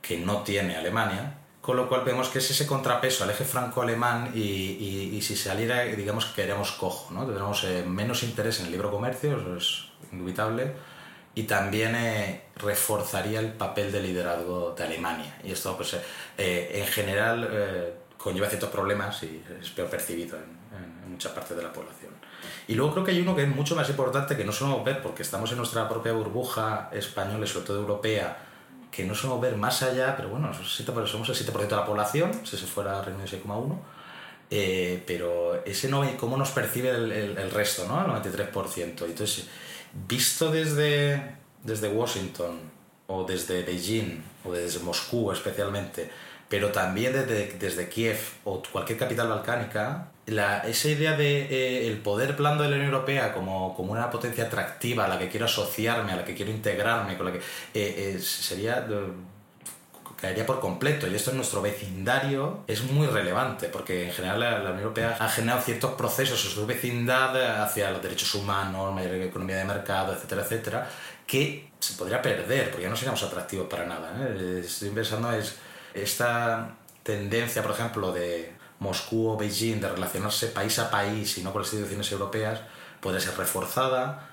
que 0.00 0.16
no 0.16 0.42
tiene 0.44 0.76
Alemania, 0.76 1.34
con 1.68 1.76
lo 1.76 1.86
cual 1.86 2.02
vemos 2.02 2.30
que 2.30 2.38
es 2.38 2.50
ese 2.50 2.66
contrapeso 2.66 3.24
al 3.24 3.30
eje 3.30 3.44
franco-alemán 3.44 4.32
y, 4.34 5.20
si 5.20 5.36
saliera, 5.36 5.82
digamos 5.84 6.24
que 6.24 6.40
queremos 6.40 6.72
cojo, 6.72 7.12
¿no? 7.12 7.26
Tendremos 7.26 7.62
eh, 7.64 7.84
menos 7.86 8.22
interés 8.22 8.60
en 8.60 8.66
el 8.66 8.72
libro 8.72 8.90
comercio, 8.90 9.36
eso 9.38 9.56
es 9.58 9.84
indubitable, 10.10 10.72
y 11.34 11.42
también 11.42 11.94
eh, 11.94 12.44
reforzaría 12.56 13.40
el 13.40 13.52
papel 13.52 13.92
de 13.92 14.00
liderazgo 14.00 14.74
de 14.74 14.82
Alemania. 14.82 15.36
Y 15.44 15.52
esto, 15.52 15.76
pues, 15.76 15.94
eh, 16.38 16.70
en 16.72 16.86
general, 16.86 17.97
conlleva 18.18 18.48
ciertos 18.48 18.68
problemas 18.68 19.22
y 19.22 19.42
es 19.60 19.70
peor 19.70 19.88
percibido 19.88 20.36
en, 20.36 20.44
en, 21.04 21.12
mucha 21.12 21.34
parte 21.34 21.54
de 21.54 21.62
la 21.62 21.72
población. 21.72 22.12
Y 22.66 22.74
luego 22.74 22.92
creo 22.92 23.04
que 23.04 23.12
hay 23.12 23.20
uno 23.20 23.34
que 23.34 23.44
es 23.44 23.48
mucho 23.48 23.74
más 23.74 23.88
importante, 23.88 24.36
que 24.36 24.44
no 24.44 24.52
solemos 24.52 24.84
ver 24.84 25.00
porque 25.00 25.22
estamos 25.22 25.50
en 25.52 25.56
nuestra 25.56 25.88
propia 25.88 26.12
burbuja 26.12 26.90
española 26.92 27.44
y 27.44 27.48
sobre 27.48 27.66
todo 27.66 27.80
europea, 27.80 28.36
que 28.90 29.04
no 29.04 29.14
somos 29.14 29.40
ver 29.40 29.56
más 29.56 29.82
allá, 29.82 30.16
pero 30.16 30.28
bueno, 30.28 30.52
somos 30.52 31.28
el 31.28 31.36
7% 31.36 31.68
de 31.68 31.76
la 31.76 31.86
población, 31.86 32.32
si 32.44 32.56
se 32.56 32.66
fuera 32.66 33.00
Reino 33.02 33.20
Unido 33.20 33.38
6,1%, 33.38 33.78
eh, 34.50 35.02
pero 35.06 35.62
ese 35.64 35.88
no, 35.88 36.04
cómo 36.16 36.36
nos 36.36 36.50
percibe 36.50 36.90
el, 36.90 37.12
el, 37.12 37.50
resto, 37.50 37.86
¿no? 37.86 38.00
El 38.00 38.22
93%. 38.22 39.04
Entonces, 39.04 39.46
visto 40.06 40.50
desde, 40.50 41.36
desde 41.62 41.88
Washington 41.88 42.58
o 43.06 43.24
desde 43.24 43.62
Beijing 43.62 44.22
o 44.44 44.52
desde 44.52 44.80
Moscú 44.80 45.30
especialmente, 45.32 46.10
pero 46.48 46.70
también 46.70 47.12
desde, 47.12 47.52
desde 47.58 47.88
Kiev 47.88 48.18
o 48.44 48.62
cualquier 48.72 48.98
capital 48.98 49.28
balcánica, 49.28 50.08
la, 50.26 50.58
esa 50.60 50.88
idea 50.88 51.16
de 51.16 51.42
eh, 51.42 51.88
el 51.88 51.98
poder 51.98 52.34
blando 52.34 52.62
de 52.62 52.70
la 52.70 52.76
Unión 52.76 52.92
Europea 52.92 53.32
como, 53.32 53.74
como, 53.74 53.92
una 53.92 54.10
potencia 54.10 54.44
atractiva 54.44 55.06
a 55.06 55.08
la 55.08 55.18
que 55.18 55.28
quiero 55.28 55.46
asociarme, 55.46 56.12
a 56.12 56.16
la 56.16 56.24
que 56.24 56.34
quiero 56.34 56.50
integrarme, 56.50 57.16
con 57.16 57.26
la 57.26 57.32
que 57.32 57.40
eh, 57.74 58.18
sería 58.20 58.86
caería 60.20 60.44
por 60.44 60.58
completo 60.58 61.06
y 61.06 61.14
esto 61.14 61.30
en 61.30 61.36
nuestro 61.36 61.62
vecindario 61.62 62.64
es 62.66 62.82
muy 62.82 63.06
relevante 63.06 63.68
porque 63.68 64.06
en 64.06 64.12
general 64.12 64.40
la, 64.40 64.56
Unión 64.58 64.78
Europea 64.78 65.16
ha 65.18 65.28
generado 65.28 65.62
ciertos 65.62 65.92
procesos 65.92 66.44
en 66.44 66.50
su 66.50 66.66
vecindad 66.66 67.62
hacia 67.62 67.90
los 67.92 68.02
derechos 68.02 68.34
humanos, 68.34 68.92
mayor 68.94 69.14
economía 69.14 69.56
de 69.58 69.64
mercado, 69.64 70.12
etcétera, 70.12 70.42
etcétera, 70.42 70.90
que 71.26 71.70
se 71.78 71.94
podría 71.94 72.20
perder 72.20 72.70
porque 72.70 72.82
ya 72.82 72.90
no 72.90 72.96
seríamos 72.96 73.22
atractivos 73.22 73.68
para 73.68 73.86
nada. 73.86 74.12
¿eh? 74.18 74.62
Estoy 74.64 74.90
pensando 74.90 75.30
es 75.32 75.56
esta 75.94 76.76
tendencia, 77.02 77.62
por 77.62 77.72
ejemplo, 77.72 78.12
de 78.12 78.52
Moscú 78.80 79.28
o 79.28 79.36
Beijing 79.36 79.80
de 79.80 79.88
relacionarse 79.88 80.48
país 80.48 80.78
a 80.78 80.90
país 80.90 81.38
y 81.38 81.42
no 81.42 81.52
con 81.52 81.62
las 81.62 81.72
instituciones 81.72 82.10
europeas 82.12 82.60
puede 83.00 83.20
ser 83.20 83.36
reforzada 83.36 84.28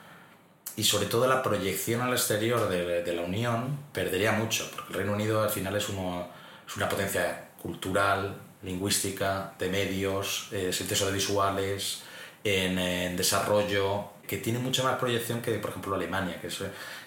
y 0.75 0.83
sobre 0.83 1.05
todo 1.05 1.27
la 1.27 1.41
proyección 1.41 2.01
al 2.01 2.13
exterior 2.13 2.67
de, 2.69 3.13
la 3.13 3.21
Unión 3.21 3.79
perdería 3.93 4.33
mucho, 4.33 4.69
porque 4.75 4.91
el 4.91 4.97
Reino 4.99 5.13
Unido 5.13 5.41
al 5.41 5.49
final 5.49 5.75
es 5.75 5.87
una 5.89 6.89
potencia 6.89 7.49
cultural, 7.61 8.35
lingüística, 8.61 9.53
de 9.57 9.69
medios, 9.69 10.49
eh, 10.51 10.73
servicios 10.73 11.01
audiovisuales, 11.03 12.03
en, 12.43 12.77
en, 12.77 13.15
desarrollo, 13.15 14.09
que 14.27 14.37
tiene 14.37 14.59
mucha 14.59 14.83
más 14.83 14.97
proyección 14.97 15.41
que, 15.41 15.53
por 15.59 15.69
ejemplo, 15.69 15.95
Alemania, 15.95 16.39
que 16.41 16.47
es, 16.47 16.59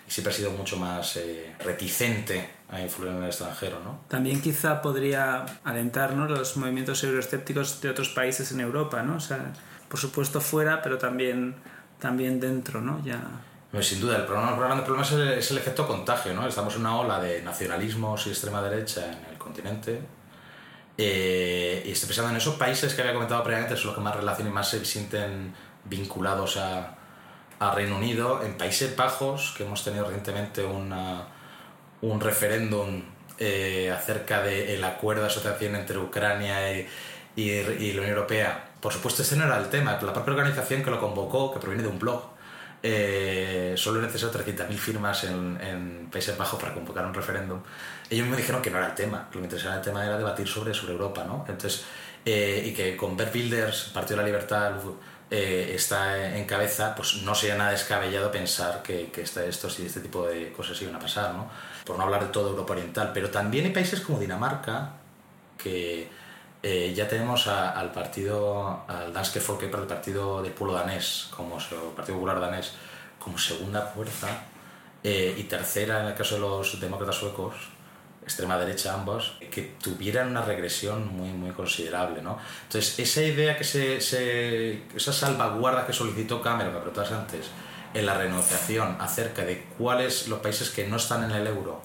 siempre 0.09 0.33
ha 0.33 0.37
sido 0.37 0.51
mucho 0.51 0.77
más 0.77 1.17
eh, 1.17 1.55
reticente 1.61 2.51
a 2.71 2.81
influir 2.81 3.13
en 3.13 3.19
el 3.19 3.27
extranjero. 3.27 3.81
¿no? 3.85 4.01
También 4.09 4.41
quizá 4.41 4.83
podría 4.83 5.45
alentarnos 5.65 6.31
los 6.31 6.57
movimientos 6.57 7.05
euroescépticos 7.05 7.81
de 7.81 7.91
otros 7.91 8.09
países 8.09 8.51
en 8.53 8.61
Europa, 8.61 9.03
¿no? 9.03 9.17
O 9.17 9.21
sea, 9.21 9.53
por 9.89 9.99
supuesto 10.01 10.41
fuera, 10.41 10.83
pero 10.83 10.99
también, 10.99 11.57
también 11.99 12.41
dentro, 12.41 12.81
¿no? 12.81 13.03
Ya... 13.05 13.21
sin 13.83 14.01
duda, 14.01 14.17
el 14.17 14.25
problema, 14.25 14.53
el 14.53 14.61
grande 14.61 14.83
problema 14.83 15.07
es 15.07 15.13
el, 15.13 15.29
es 15.29 15.51
el, 15.51 15.59
efecto 15.59 15.87
contagio, 15.87 16.35
¿no? 16.35 16.47
Estamos 16.47 16.75
en 16.75 16.81
una 16.81 16.97
ola 16.99 17.21
de 17.21 17.43
nacionalismos 17.43 18.27
y 18.27 18.31
extrema 18.31 18.63
derecha 18.63 19.07
en 19.07 19.33
el 19.33 19.39
continente. 19.39 20.01
Eh, 20.97 21.85
y 21.87 21.93
estoy 21.93 22.09
pensando 22.09 22.31
en 22.31 22.37
esos 22.37 22.57
países 22.57 22.93
que 22.93 23.03
había 23.03 23.15
comentado 23.15 23.43
previamente, 23.45 23.77
son 23.77 23.89
los 23.89 23.97
que 23.97 24.03
más 24.03 24.17
relaciones 24.17 24.51
y 24.51 24.55
más 24.55 24.69
se 24.69 24.85
sienten 24.85 25.55
vinculados 25.85 26.57
a, 26.57 26.99
a 27.59 27.71
Reino 27.73 27.97
Unido. 27.97 28.43
En 28.43 28.57
Países 28.57 28.95
Bajos, 28.97 29.55
que 29.57 29.65
hemos 29.65 29.83
tenido 29.85 30.05
recientemente 30.05 30.65
una, 30.65 31.27
un 32.03 32.21
referéndum 32.21 33.03
eh, 33.39 33.91
acerca 33.91 34.43
del 34.43 34.83
acuerdo 34.85 35.23
de 35.23 35.29
asociación 35.29 35.77
entre 35.77 35.99
Ucrania 35.99 36.73
y, 36.77 36.89
y, 37.37 37.63
la 37.93 38.01
Unión 38.01 38.17
Europea. 38.17 38.71
Por 38.81 38.93
supuesto, 38.93 39.23
ese 39.23 39.37
no 39.37 39.45
era 39.45 39.59
el 39.59 39.69
tema. 39.69 39.99
La 40.03 40.13
propia 40.13 40.33
organización 40.33 40.83
que 40.83 40.91
lo 40.91 41.01
convocó, 41.01 41.53
que 41.53 41.61
proviene 41.61 41.83
de 41.83 41.89
un 41.89 41.99
blog, 41.99 42.23
eh, 42.83 43.75
solo 43.77 44.01
necesitó 44.01 44.33
300.000 44.33 44.69
firmas 44.77 45.25
en, 45.25 45.59
en, 45.61 46.09
Países 46.11 46.37
Bajos 46.39 46.61
para 46.61 46.75
convocar 46.75 47.05
un 47.07 47.15
referéndum. 47.15 47.61
Ellos 48.09 48.27
me 48.27 48.37
dijeron 48.37 48.63
que 48.63 48.71
no 48.71 48.79
era 48.79 48.89
el 48.89 48.95
tema, 48.95 49.29
lo 49.33 49.41
que 49.41 49.45
interesaba 49.45 49.77
el 49.77 49.83
tema 49.83 50.05
era 50.05 50.17
debatir 50.17 50.47
sobre, 50.47 50.73
sobre 50.73 50.93
Europa, 50.93 51.25
¿no? 51.25 51.45
Entonces, 51.49 51.85
eh, 52.25 52.63
y 52.67 52.73
que 52.73 52.97
con 52.97 53.17
Bert 53.17 53.35
Wilders, 53.35 53.91
Partido 53.93 54.17
de 54.17 54.23
la 54.23 54.27
Libertad, 54.27 54.73
eh, 55.31 55.73
está 55.75 56.37
en 56.37 56.45
cabeza, 56.47 56.95
pues 56.95 57.23
no 57.23 57.35
sería 57.35 57.57
nada 57.57 57.73
descabellado 57.73 58.31
pensar 58.33 58.83
que, 58.83 59.11
que 59.11 59.23
esto 59.23 59.69
y 59.79 59.87
este 59.87 60.01
tipo 60.01 60.27
de 60.27 60.53
cosas 60.53 60.81
iban 60.81 60.97
a 60.97 60.99
pasar, 60.99 61.35
¿no? 61.35 61.51
por 61.89 61.97
no 61.97 62.05
hablar 62.05 62.27
de 62.27 62.33
toda 62.33 62.51
Europa 62.51 62.75
Oriental. 62.75 63.11
Pero 63.15 63.31
también 63.31 63.65
hay 63.65 63.73
países 63.73 64.01
como 64.01 64.19
Dinamarca, 64.19 64.93
que 65.57 66.09
eh, 66.63 66.93
ya 66.95 67.09
tenemos 67.09 67.47
al 67.47 67.93
partido, 67.93 68.85
al 68.87 69.13
Danske 69.13 69.41
Folkeparti, 69.41 69.83
el 69.83 69.89
partido 69.89 70.43
del 70.43 70.53
pueblo 70.53 70.75
danés, 70.75 71.29
como 71.35 71.59
el 71.59 71.95
Partido 71.97 72.17
Popular 72.17 72.41
danés, 72.41 72.73
como 73.19 73.39
segunda 73.39 73.83
fuerza, 73.83 74.29
eh, 75.03 75.35
y 75.39 75.45
tercera 75.45 76.01
en 76.01 76.09
el 76.09 76.15
caso 76.15 76.35
de 76.35 76.41
los 76.43 76.81
demócratas 76.81 77.17
suecos, 77.17 77.55
extrema 78.29 78.59
derecha 78.59 78.95
ambos, 78.95 79.37
que 79.51 79.75
tuvieran 79.83 80.29
una 80.29 80.43
regresión 80.43 81.09
muy, 81.09 81.31
muy 81.31 81.51
considerable. 81.51 82.23
¿no? 82.23 82.39
Entonces, 82.65 82.99
esa 82.99 83.23
idea 83.23 83.57
que 83.57 83.65
se, 83.65 84.01
se 84.01 84.83
esa 84.95 85.13
salvaguarda 85.13 85.87
que 85.87 85.93
solicitó 85.93 86.41
Cameron, 86.41 86.73
que 86.73 86.79
preguntabas 86.79 87.13
antes, 87.13 87.47
en 87.95 88.07
la 88.07 88.15
renegociación 88.15 88.97
acerca 89.01 89.45
de 89.45 89.65
cuáles 89.79 90.29
los 90.29 90.41
países 90.41 90.71
que 90.71 90.87
no 90.87 90.97
están 90.97 91.25
en 91.25 91.31
el 91.31 91.47
euro, 91.47 91.81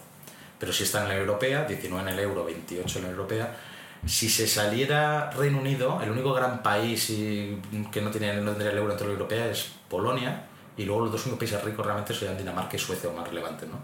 pero 0.60 0.74
sí 0.74 0.84
están 0.84 1.04
en 1.04 1.10
la 1.10 1.16
Europea, 1.16 1.64
19 1.64 2.10
en 2.10 2.18
el 2.18 2.20
euro, 2.20 2.46
28 2.46 3.00
en 3.00 3.04
la 3.06 3.12
Europea, 3.12 3.58
si 4.06 4.30
se 4.30 4.48
saliera 4.48 5.32
Reino 5.32 5.60
Unido, 5.60 6.02
el 6.04 6.12
único 6.12 6.34
gran 6.34 6.62
país 6.62 7.08
que 7.08 8.02
no 8.02 8.12
tiene, 8.12 8.36
no 8.42 8.52
tendría 8.52 8.72
el 8.72 8.78
euro 8.78 8.90
dentro 8.90 9.08
de 9.08 9.14
la 9.14 9.20
Europea 9.20 9.48
es 9.48 9.72
Polonia, 9.90 10.44
y 10.76 10.84
luego 10.84 11.04
los 11.04 11.12
dos 11.14 11.26
únicos 11.26 11.40
países 11.40 11.64
ricos 11.64 11.86
realmente 11.86 12.14
serían 12.14 12.38
Dinamarca 12.38 12.76
y 12.76 12.80
Suecia 12.80 13.10
o 13.10 13.14
más 13.14 13.28
relevantes, 13.28 13.70
¿no? 13.70 13.78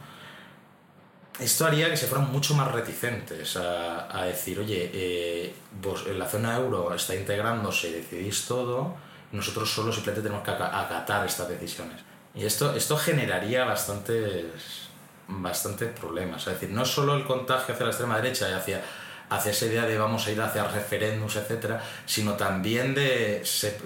Esto 1.40 1.66
haría 1.66 1.90
que 1.90 1.98
se 1.98 2.08
fueran 2.08 2.32
mucho 2.32 2.54
más 2.54 2.72
reticentes 2.72 3.56
a, 3.58 4.24
decir, 4.26 4.60
oye, 4.60 4.92
eh, 4.94 5.56
vos, 5.82 6.06
en 6.08 6.20
la 6.20 6.28
zona 6.28 6.56
euro 6.58 6.94
está 6.94 7.16
integrándose 7.16 7.92
decidís 7.92 8.46
todo, 8.46 8.96
nosotros 9.32 9.72
solo 9.72 9.92
simplemente 9.92 10.28
tenemos 10.28 10.44
que 10.44 10.52
acatar 10.52 11.26
estas 11.26 11.48
decisiones. 11.48 12.02
Y 12.36 12.46
esto, 12.46 12.76
esto 12.76 12.98
generaría 12.98 13.66
bastantes, 13.66 14.90
bastantes 15.28 15.92
problemas. 15.98 16.46
Es 16.48 16.54
decir, 16.54 16.70
no 16.70 16.86
solo 16.86 17.16
el 17.16 17.26
contagio 17.26 17.74
hacia 17.74 17.86
la 17.86 17.92
extrema 17.92 18.16
derecha 18.18 18.50
y 18.50 18.54
hacia, 18.54 18.82
hacia 19.30 19.52
esa 19.52 19.66
idea 19.66 19.86
de 19.86 19.98
vamos 19.98 20.28
a 20.28 20.32
ir 20.32 20.42
hacia 20.42 20.64
referéndums, 20.66 21.36
etcétera, 21.36 21.82
sino 22.06 22.34
también 22.34 22.94
de, 22.94 23.44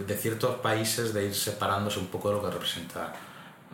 de 0.07 0.17
ciertos 0.17 0.55
países 0.59 1.13
de 1.13 1.25
ir 1.25 1.35
separándose 1.35 1.99
un 1.99 2.07
poco 2.07 2.29
de 2.29 2.35
lo 2.35 2.43
que 2.43 2.51
representa 2.51 3.13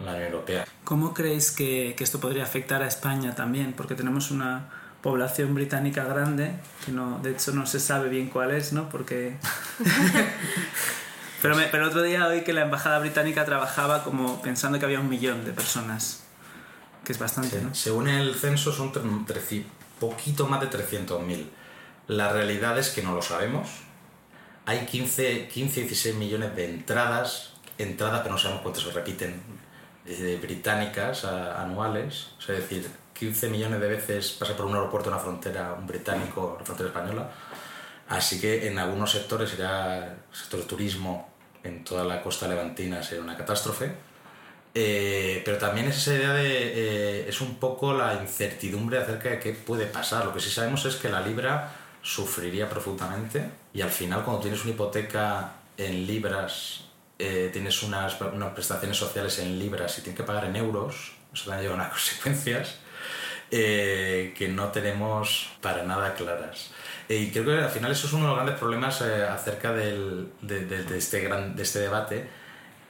la 0.04 0.12
Unión 0.12 0.28
Europea. 0.28 0.66
¿Cómo 0.84 1.14
creéis 1.14 1.52
que, 1.52 1.94
que, 1.98 2.04
esto 2.04 2.20
podría 2.20 2.44
afectar 2.44 2.82
a 2.82 2.88
España 2.88 3.36
también? 3.36 3.74
Porque 3.74 3.96
tenemos 3.96 4.32
una 4.32 4.70
población 5.02 5.54
británica 5.54 6.04
grande, 6.04 6.52
que 6.86 6.92
no, 6.92 7.20
de 7.20 7.32
hecho 7.32 7.52
no 7.52 7.66
se 7.66 7.80
sabe 7.80 8.10
bien 8.10 8.30
cuál 8.30 8.52
es, 8.52 8.74
¿no? 8.74 8.90
Porque... 8.90 9.38
pero, 11.42 11.56
me, 11.56 11.66
pero 11.66 11.84
el 11.84 11.90
otro 11.90 12.02
día 12.02 12.28
oí 12.28 12.44
que 12.44 12.54
la 12.54 12.62
embajada 12.62 13.00
británica 13.00 13.46
trabajaba 13.46 14.04
como 14.04 14.42
pensando 14.42 14.80
que 14.80 14.86
había 14.86 15.00
un 15.00 15.10
millón 15.10 15.46
de 15.46 15.52
personas, 15.52 16.24
que 17.04 17.14
es 17.14 17.20
bastante, 17.20 17.62
¿no? 17.62 17.74
Según 17.74 18.08
el 18.08 18.36
censo 18.36 18.72
son 18.72 18.92
poquito 20.00 20.48
más 20.48 20.62
de 20.62 20.70
300.000. 20.70 21.46
La 22.08 22.32
realidad 22.32 22.78
es 22.80 22.90
que 22.90 23.04
no 23.04 23.14
lo 23.14 23.22
sabemos. 23.22 23.70
Hay 24.66 24.86
15, 24.86 25.48
15 25.48 25.82
16 25.82 26.16
millones 26.16 26.56
de 26.56 26.66
entradas, 26.66 27.54
entradas, 27.78 28.22
pero 28.22 28.34
no 28.34 28.40
sabemos 28.40 28.64
cuántas 28.64 28.84
se 28.84 28.92
repiten 28.92 29.42
británicas 30.42 31.26
anuales, 31.26 32.30
es 32.42 32.48
decir, 32.48 32.90
15 33.14 33.50
millones 33.50 33.82
de 33.82 33.88
veces 33.90 34.32
pasa 34.32 34.56
por 34.56 34.66
un 34.66 34.76
aeropuerto, 34.76 35.10
una 35.10 35.20
frontera, 35.20 35.76
un 35.78 35.86
británico, 35.86 36.54
una 36.56 36.66
frontera 36.66 36.90
española. 36.90 37.30
Así 38.08 38.40
que 38.40 38.68
en 38.68 38.80
algunos 38.80 39.12
sectores 39.12 39.54
el 39.54 40.18
sector 40.32 40.62
turismo, 40.64 41.30
en 41.64 41.84
toda 41.84 42.06
la 42.06 42.22
costa 42.22 42.48
levantina 42.48 43.04
sería 43.04 43.24
una 43.24 43.38
catástrofe. 43.38 43.92
Eh, 44.74 45.42
pero 45.44 45.58
también 45.58 45.88
es 45.88 45.98
esa 45.98 46.16
idea 46.16 46.34
de. 46.34 47.24
Eh, 47.24 47.30
es 47.30 47.42
un 47.42 47.56
poco 47.56 47.94
la 47.94 48.16
incertidumbre 48.22 49.00
acerca 49.00 49.30
de 49.30 49.40
qué 49.40 49.54
puede 49.54 49.86
pasar. 49.86 50.26
Lo 50.26 50.34
que 50.34 50.40
sí 50.40 50.50
sabemos 50.50 50.86
es 50.86 50.96
que 50.96 51.10
la 51.10 51.22
libra 51.22 51.72
sufriría 52.02 52.70
profundamente 52.70 53.50
y 53.74 53.82
al 53.82 53.90
final, 53.90 54.24
cuando 54.24 54.42
tienes 54.42 54.64
una 54.64 54.74
hipoteca 54.74 55.54
en 55.78 56.08
libras, 56.08 56.86
eh, 57.20 57.50
tienes 57.54 57.84
unas, 57.84 58.20
unas, 58.22 58.54
prestaciones 58.54 58.98
sociales 58.98 59.38
en 59.40 59.60
libras 59.60 59.98
y 60.00 60.02
tienes 60.02 60.18
que 60.18 60.24
pagar 60.26 60.46
en 60.46 60.56
euros, 60.56 61.12
eso 61.34 61.46
también 61.46 61.64
lleva 61.64 61.76
unas 61.76 61.90
consecuencias 61.94 62.80
que 63.50 64.52
no 64.54 64.68
tenemos 64.68 65.50
para 65.60 65.82
nada 65.82 66.14
claras. 66.14 66.70
y 67.08 67.32
creo 67.32 67.46
que 67.46 67.58
al 67.58 67.70
final 67.70 67.92
eso 67.92 68.06
es 68.06 68.14
uno 68.14 68.24
de 68.24 68.28
los 68.28 68.36
grandes 68.36 68.60
problemas 68.60 69.02
acerca 69.02 69.74
del, 69.74 70.30
de, 70.42 70.66
de, 70.66 70.84
de, 70.84 70.98
este 70.98 71.22
gran, 71.22 71.56
de 71.56 71.64
este 71.64 71.80
debate 71.80 72.28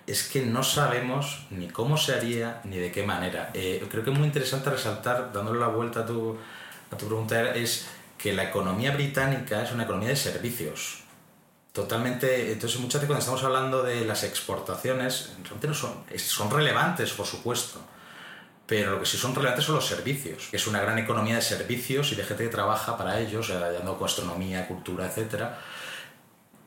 es 0.10 0.28
que 0.28 0.44
no 0.44 0.63
sabemos 0.63 1.46
ni 1.52 1.68
cómo 1.68 1.96
se 1.96 2.15
haría 2.15 2.62
ni 2.63 2.78
de 2.78 2.92
qué 2.92 3.04
manera. 3.04 3.52
Eh, 3.54 3.86
creo 3.92 4.04
que 4.04 4.10
es 4.10 4.18
muy 4.18 4.26
interesante 4.26 4.72
resaltar, 4.72 5.32
dándole 5.32 5.60
la 5.60 5.68
vuelta 5.68 6.00
a 6.00 6.06
tu, 6.06 6.36
a 6.92 6.98
tu 6.98 7.06
pregunta, 7.06 7.54
es 7.54 7.88
que 8.18 8.34
la 8.34 8.46
economía 8.46 8.92
británica 8.92 9.62
es 9.62 9.72
una 9.72 9.84
economía 9.84 10.10
de 10.10 10.15
servicios. 10.15 11.04
Totalmente, 11.73 12.51
entonces 12.51 12.79
muchas 12.79 13.01
veces 13.01 13.08
cuando 13.08 13.19
estamos 13.19 13.43
hablando 13.43 13.84
de 13.84 14.03
las 14.03 14.23
exportaciones, 14.23 15.34
realmente 15.43 15.67
no 15.67 15.73
son, 15.75 16.03
son 16.17 16.49
relevantes, 16.49 17.12
por 17.13 17.27
supuesto, 17.27 17.79
pero 18.65 18.91
lo 18.91 18.99
que 18.99 19.05
sí 19.05 19.17
son 19.17 19.36
relevantes 19.36 19.65
son 19.65 19.75
los 19.75 19.86
servicios. 19.86 20.49
Es 20.51 20.65
una 20.65 20.82
gran 20.82 20.97
economía 20.97 21.36
de 21.36 21.41
servicios 21.43 22.12
y 22.12 22.15
de 22.15 22.23
gente 22.23 22.43
que 22.45 22.49
trabaja 22.49 22.97
para 22.97 23.19
ellos, 23.19 23.49
dando 23.49 23.97
gastronomía, 23.97 24.67
cultura, 24.67 25.05
etc. 25.05 25.43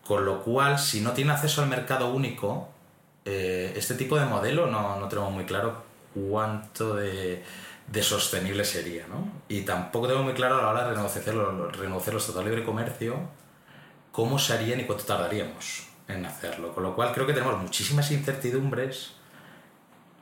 Con 0.05 0.25
lo 0.25 0.43
cual, 0.43 0.79
si 0.79 1.01
no 1.01 1.13
tiene 1.13 1.33
acceso 1.33 1.63
al 1.63 1.69
mercado 1.69 2.13
único, 2.13 2.69
eh, 3.25 3.73
este 3.77 3.95
tipo 3.95 4.17
de 4.17 4.25
modelo 4.27 4.67
no, 4.69 4.99
no, 5.01 5.09
tenemos 5.09 5.33
muy 5.33 5.45
claro 5.45 5.83
cuánto 6.15 6.95
de, 6.95 7.43
de, 7.89 8.03
sostenible 8.03 8.65
sería, 8.65 9.07
¿no? 9.09 9.33
Y 9.49 9.63
tampoco 9.63 10.07
tenemos 10.07 10.27
muy 10.27 10.35
claro 10.35 10.59
a 10.59 10.63
la 10.63 10.69
hora 10.71 10.85
de 10.85 10.91
renegociar 10.91 11.25
renegociar 11.73 12.15
los 12.15 12.25
tratados 12.25 12.45
de 12.45 12.51
libre 12.51 12.65
comercio 12.65 13.42
cómo 14.13 14.39
se 14.39 14.53
harían 14.53 14.81
y 14.81 14.85
cuánto 14.85 15.05
tardaríamos 15.05 15.89
en 16.07 16.25
hacerlo. 16.27 16.73
Con 16.75 16.85
lo 16.85 16.95
cual 16.95 17.13
creo 17.13 17.27
que 17.27 17.33
tenemos 17.33 17.61
muchísimas 17.61 18.11
incertidumbres 18.11 19.13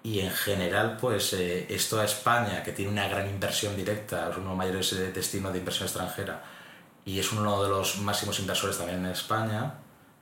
y 0.03 0.21
en 0.21 0.31
general 0.31 0.97
pues 0.99 1.33
eh, 1.35 1.67
esto 1.69 2.01
a 2.01 2.05
España 2.05 2.63
que 2.63 2.73
tiene 2.73 2.91
una 2.91 3.09
gran 3.09 3.29
inversión 3.29 3.77
directa, 3.77 4.31
es 4.31 4.37
uno 4.37 4.45
de 4.45 4.49
los 4.51 4.57
mayores 4.57 5.15
destinos 5.15 5.53
de 5.53 5.59
inversión 5.59 5.87
extranjera 5.87 6.43
y 7.05 7.19
es 7.19 7.33
uno 7.33 7.63
de 7.63 7.69
los 7.69 7.99
máximos 7.99 8.39
inversores 8.41 8.79
también 8.79 9.05
en 9.05 9.11
España, 9.11 9.75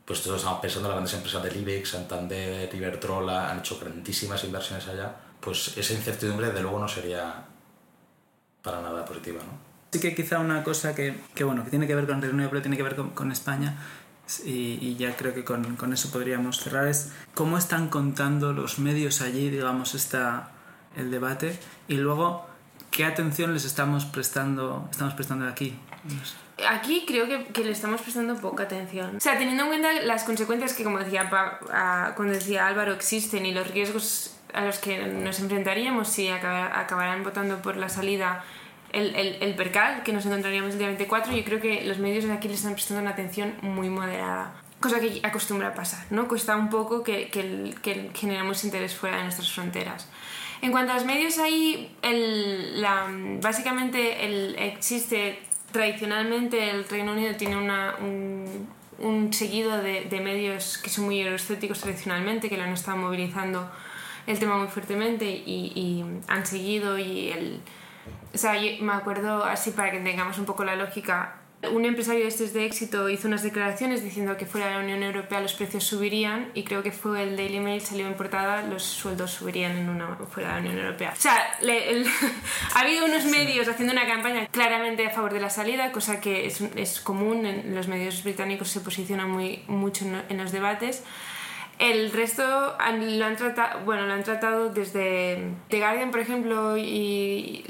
pues 0.05 0.23
todos 0.23 0.39
estamos 0.39 0.61
pensando 0.61 0.89
en 0.89 0.91
las 0.91 0.97
grandes 0.97 1.15
empresas 1.15 1.43
de 1.43 1.59
IBEX, 1.61 1.91
Santander, 1.91 2.75
Iberdrola, 2.75 3.51
han 3.51 3.59
hecho 3.59 3.79
grandísimas 3.79 4.43
inversiones 4.45 4.89
allá, 4.89 5.15
pues 5.41 5.77
esa 5.77 5.93
incertidumbre 5.93 6.51
de 6.51 6.63
luego 6.63 6.79
no 6.79 6.89
sería 6.89 7.45
para 8.63 8.81
nada 8.81 9.05
positiva, 9.05 9.43
¿no? 9.43 9.68
Sí 9.93 10.01
que 10.01 10.15
quizá 10.15 10.39
una 10.39 10.63
cosa 10.65 10.95
que, 10.95 11.15
que 11.35 11.45
bueno, 11.45 11.65
que 11.65 11.71
tiene 11.71 11.87
que 11.87 11.95
ver 11.95 12.07
con 12.07 12.21
Reino 12.21 12.35
Unido, 12.35 12.51
pero 12.51 12.63
tiene 12.63 12.77
que 12.77 12.83
ver 12.83 12.95
con, 12.95 13.11
con 13.11 13.33
España, 13.33 13.77
y, 14.45 14.79
y, 14.83 14.97
ya 14.97 15.17
creo 15.17 15.33
que 15.33 15.43
con, 15.43 15.77
con, 15.77 15.95
eso 15.95 16.11
podríamos 16.11 16.61
cerrar, 16.61 16.87
es 16.87 17.13
cómo 17.33 17.57
están 17.57 17.89
contando 17.89 18.53
los 18.53 18.79
medios 18.79 19.23
allí, 19.23 19.49
digamos, 19.49 19.95
está 19.95 20.51
el 20.97 21.11
debate, 21.11 21.59
y 21.89 21.95
luego 21.95 22.47
qué 22.91 23.07
atención 23.07 23.55
les 23.55 23.65
estamos 23.65 24.05
prestando, 24.05 24.87
estamos 24.91 25.15
prestando 25.15 25.49
aquí. 25.49 25.79
No 26.05 26.25
sé. 26.25 26.35
Aquí 26.69 27.05
creo 27.07 27.27
que, 27.27 27.47
que, 27.47 27.65
le 27.65 27.71
estamos 27.71 28.01
prestando 28.01 28.37
poca 28.37 28.65
atención. 28.65 29.17
O 29.17 29.21
sea, 29.21 29.39
teniendo 29.39 29.63
en 29.63 29.69
cuenta 29.69 29.93
las 30.03 30.25
consecuencias 30.25 30.75
que, 30.75 30.85
como 30.85 30.99
decía, 30.99 31.31
pa, 31.31 31.61
a, 31.73 32.15
cuando 32.17 32.35
decía 32.35 32.67
Álvaro, 32.67 32.93
existen 32.93 33.47
y 33.47 33.53
los 33.53 33.71
riesgos 33.71 34.35
a 34.53 34.65
los 34.65 34.79
que 34.79 35.07
nos 35.07 35.39
enfrentaríamos 35.41 36.09
si 36.09 36.29
acabar, 36.29 36.77
acabaran 36.77 37.23
votando 37.23 37.63
por 37.63 37.77
la 37.77 37.89
salida 37.89 38.45
el, 38.93 39.15
el, 39.15 39.37
el, 39.41 39.55
percal 39.55 40.03
que 40.03 40.13
nos 40.13 40.25
encontraríamos 40.27 40.73
el 40.73 40.79
día 40.79 40.89
24, 40.89 41.33
yo 41.33 41.45
creo 41.45 41.61
que 41.61 41.85
los 41.85 41.99
medios 41.99 42.25
de 42.25 42.33
aquí 42.33 42.49
le 42.49 42.55
están 42.55 42.73
prestando 42.75 43.03
una 43.03 43.11
atención 43.11 43.55
muy 43.63 43.89
moderada. 43.89 44.55
Cosa 44.81 45.01
que 45.01 45.21
acostumbra 45.23 45.69
a 45.69 45.75
pasar, 45.75 46.07
¿no? 46.11 46.29
Cuesta 46.29 46.57
un 46.57 46.71
poco 46.71 47.03
que, 47.03 47.29
que, 47.29 47.75
que 47.83 48.11
generemos 48.15 48.63
interés 48.65 48.95
fuera 48.95 49.17
de 49.17 49.25
nuestras 49.25 49.51
fronteras. 49.51 50.09
En 50.61 50.73
cuanto 50.73 50.93
a 50.93 50.95
los 50.97 51.05
medios, 51.05 51.39
ahí 51.39 51.95
el, 52.03 52.85
básicamente 53.41 54.25
el, 54.25 54.57
existe 54.59 55.41
tradicionalmente 55.73 56.71
el 56.71 56.89
Reino 56.89 57.13
Unido 57.13 57.35
tiene 57.37 57.57
una, 57.57 57.97
un, 58.01 58.69
un, 58.99 59.33
seguido 59.33 59.79
de, 59.79 60.07
de, 60.07 60.21
medios 60.21 60.79
que 60.79 60.91
son 60.91 61.05
muy 61.05 61.21
euroscépticos 61.21 61.81
tradicionalmente, 61.81 62.49
que 62.49 62.57
lo 62.57 62.65
han 62.65 62.73
estado 62.73 62.97
movilizando 62.97 63.71
el 64.27 64.39
tema 64.39 64.57
muy 64.57 64.69
fuertemente 64.69 65.27
y, 65.27 65.73
y 65.75 66.05
han 66.29 66.47
seguido 66.47 66.99
y 66.99 67.31
el... 67.31 67.61
O 68.35 68.39
sea, 68.39 68.57
yo 68.61 68.83
me 68.83 68.93
acuerdo 68.93 69.45
así 69.45 69.71
para 69.71 69.91
que 69.91 70.01
tengamos 70.01 70.39
un 70.39 70.45
poco 70.45 70.65
la 70.65 70.77
lógica, 70.77 71.39
un 71.73 71.85
empresario 71.85 72.23
de 72.23 72.29
estos 72.29 72.53
de 72.53 72.65
éxito 72.67 73.09
hizo 73.09 73.27
unas 73.27 73.43
declaraciones 73.43 74.05
diciendo 74.05 74.37
que 74.37 74.47
fuera 74.47 74.69
de 74.69 74.75
la 74.75 74.81
Unión 74.81 75.03
Europea 75.03 75.41
los 75.41 75.55
precios 75.55 75.83
subirían 75.83 76.51
y 76.55 76.63
creo 76.63 76.85
que 76.85 76.93
fue 76.93 77.25
el 77.25 77.37
Daily 77.37 77.59
Mail 77.59 77.81
salió 77.81 78.07
en 78.07 78.15
portada 78.15 78.63
los 78.63 78.85
sueldos 78.85 79.33
subirían 79.33 79.77
en 79.77 79.89
una 79.89 80.17
fuera 80.31 80.51
de 80.51 80.55
la 80.55 80.61
Unión 80.61 80.79
Europea. 80.87 81.13
O 81.17 81.21
sea, 81.21 81.37
le, 81.63 81.91
el, 81.91 82.07
ha 82.75 82.81
habido 82.81 83.07
unos 83.07 83.25
medios 83.25 83.67
haciendo 83.67 83.93
una 83.93 84.07
campaña 84.07 84.47
claramente 84.47 85.05
a 85.05 85.11
favor 85.11 85.33
de 85.33 85.41
la 85.41 85.51
salida, 85.51 85.91
cosa 85.91 86.21
que 86.21 86.47
es, 86.47 86.61
es 86.77 87.01
común, 87.01 87.45
en 87.45 87.75
los 87.75 87.89
medios 87.89 88.23
británicos 88.23 88.69
se 88.69 88.81
posicionan 88.81 89.29
muy, 89.29 89.65
mucho 89.67 90.05
en, 90.05 90.23
en 90.29 90.39
los 90.39 90.53
debates. 90.53 91.03
El 91.79 92.11
resto 92.11 92.43
lo 92.43 93.25
han 93.25 93.37
tratado, 93.37 93.85
bueno, 93.85 94.07
lo 94.07 94.13
han 94.13 94.25
tratado 94.25 94.69
desde 94.69 95.53
The 95.69 95.79
Guardian, 95.79 96.11
por 96.11 96.19
ejemplo, 96.19 96.77
y, 96.77 97.65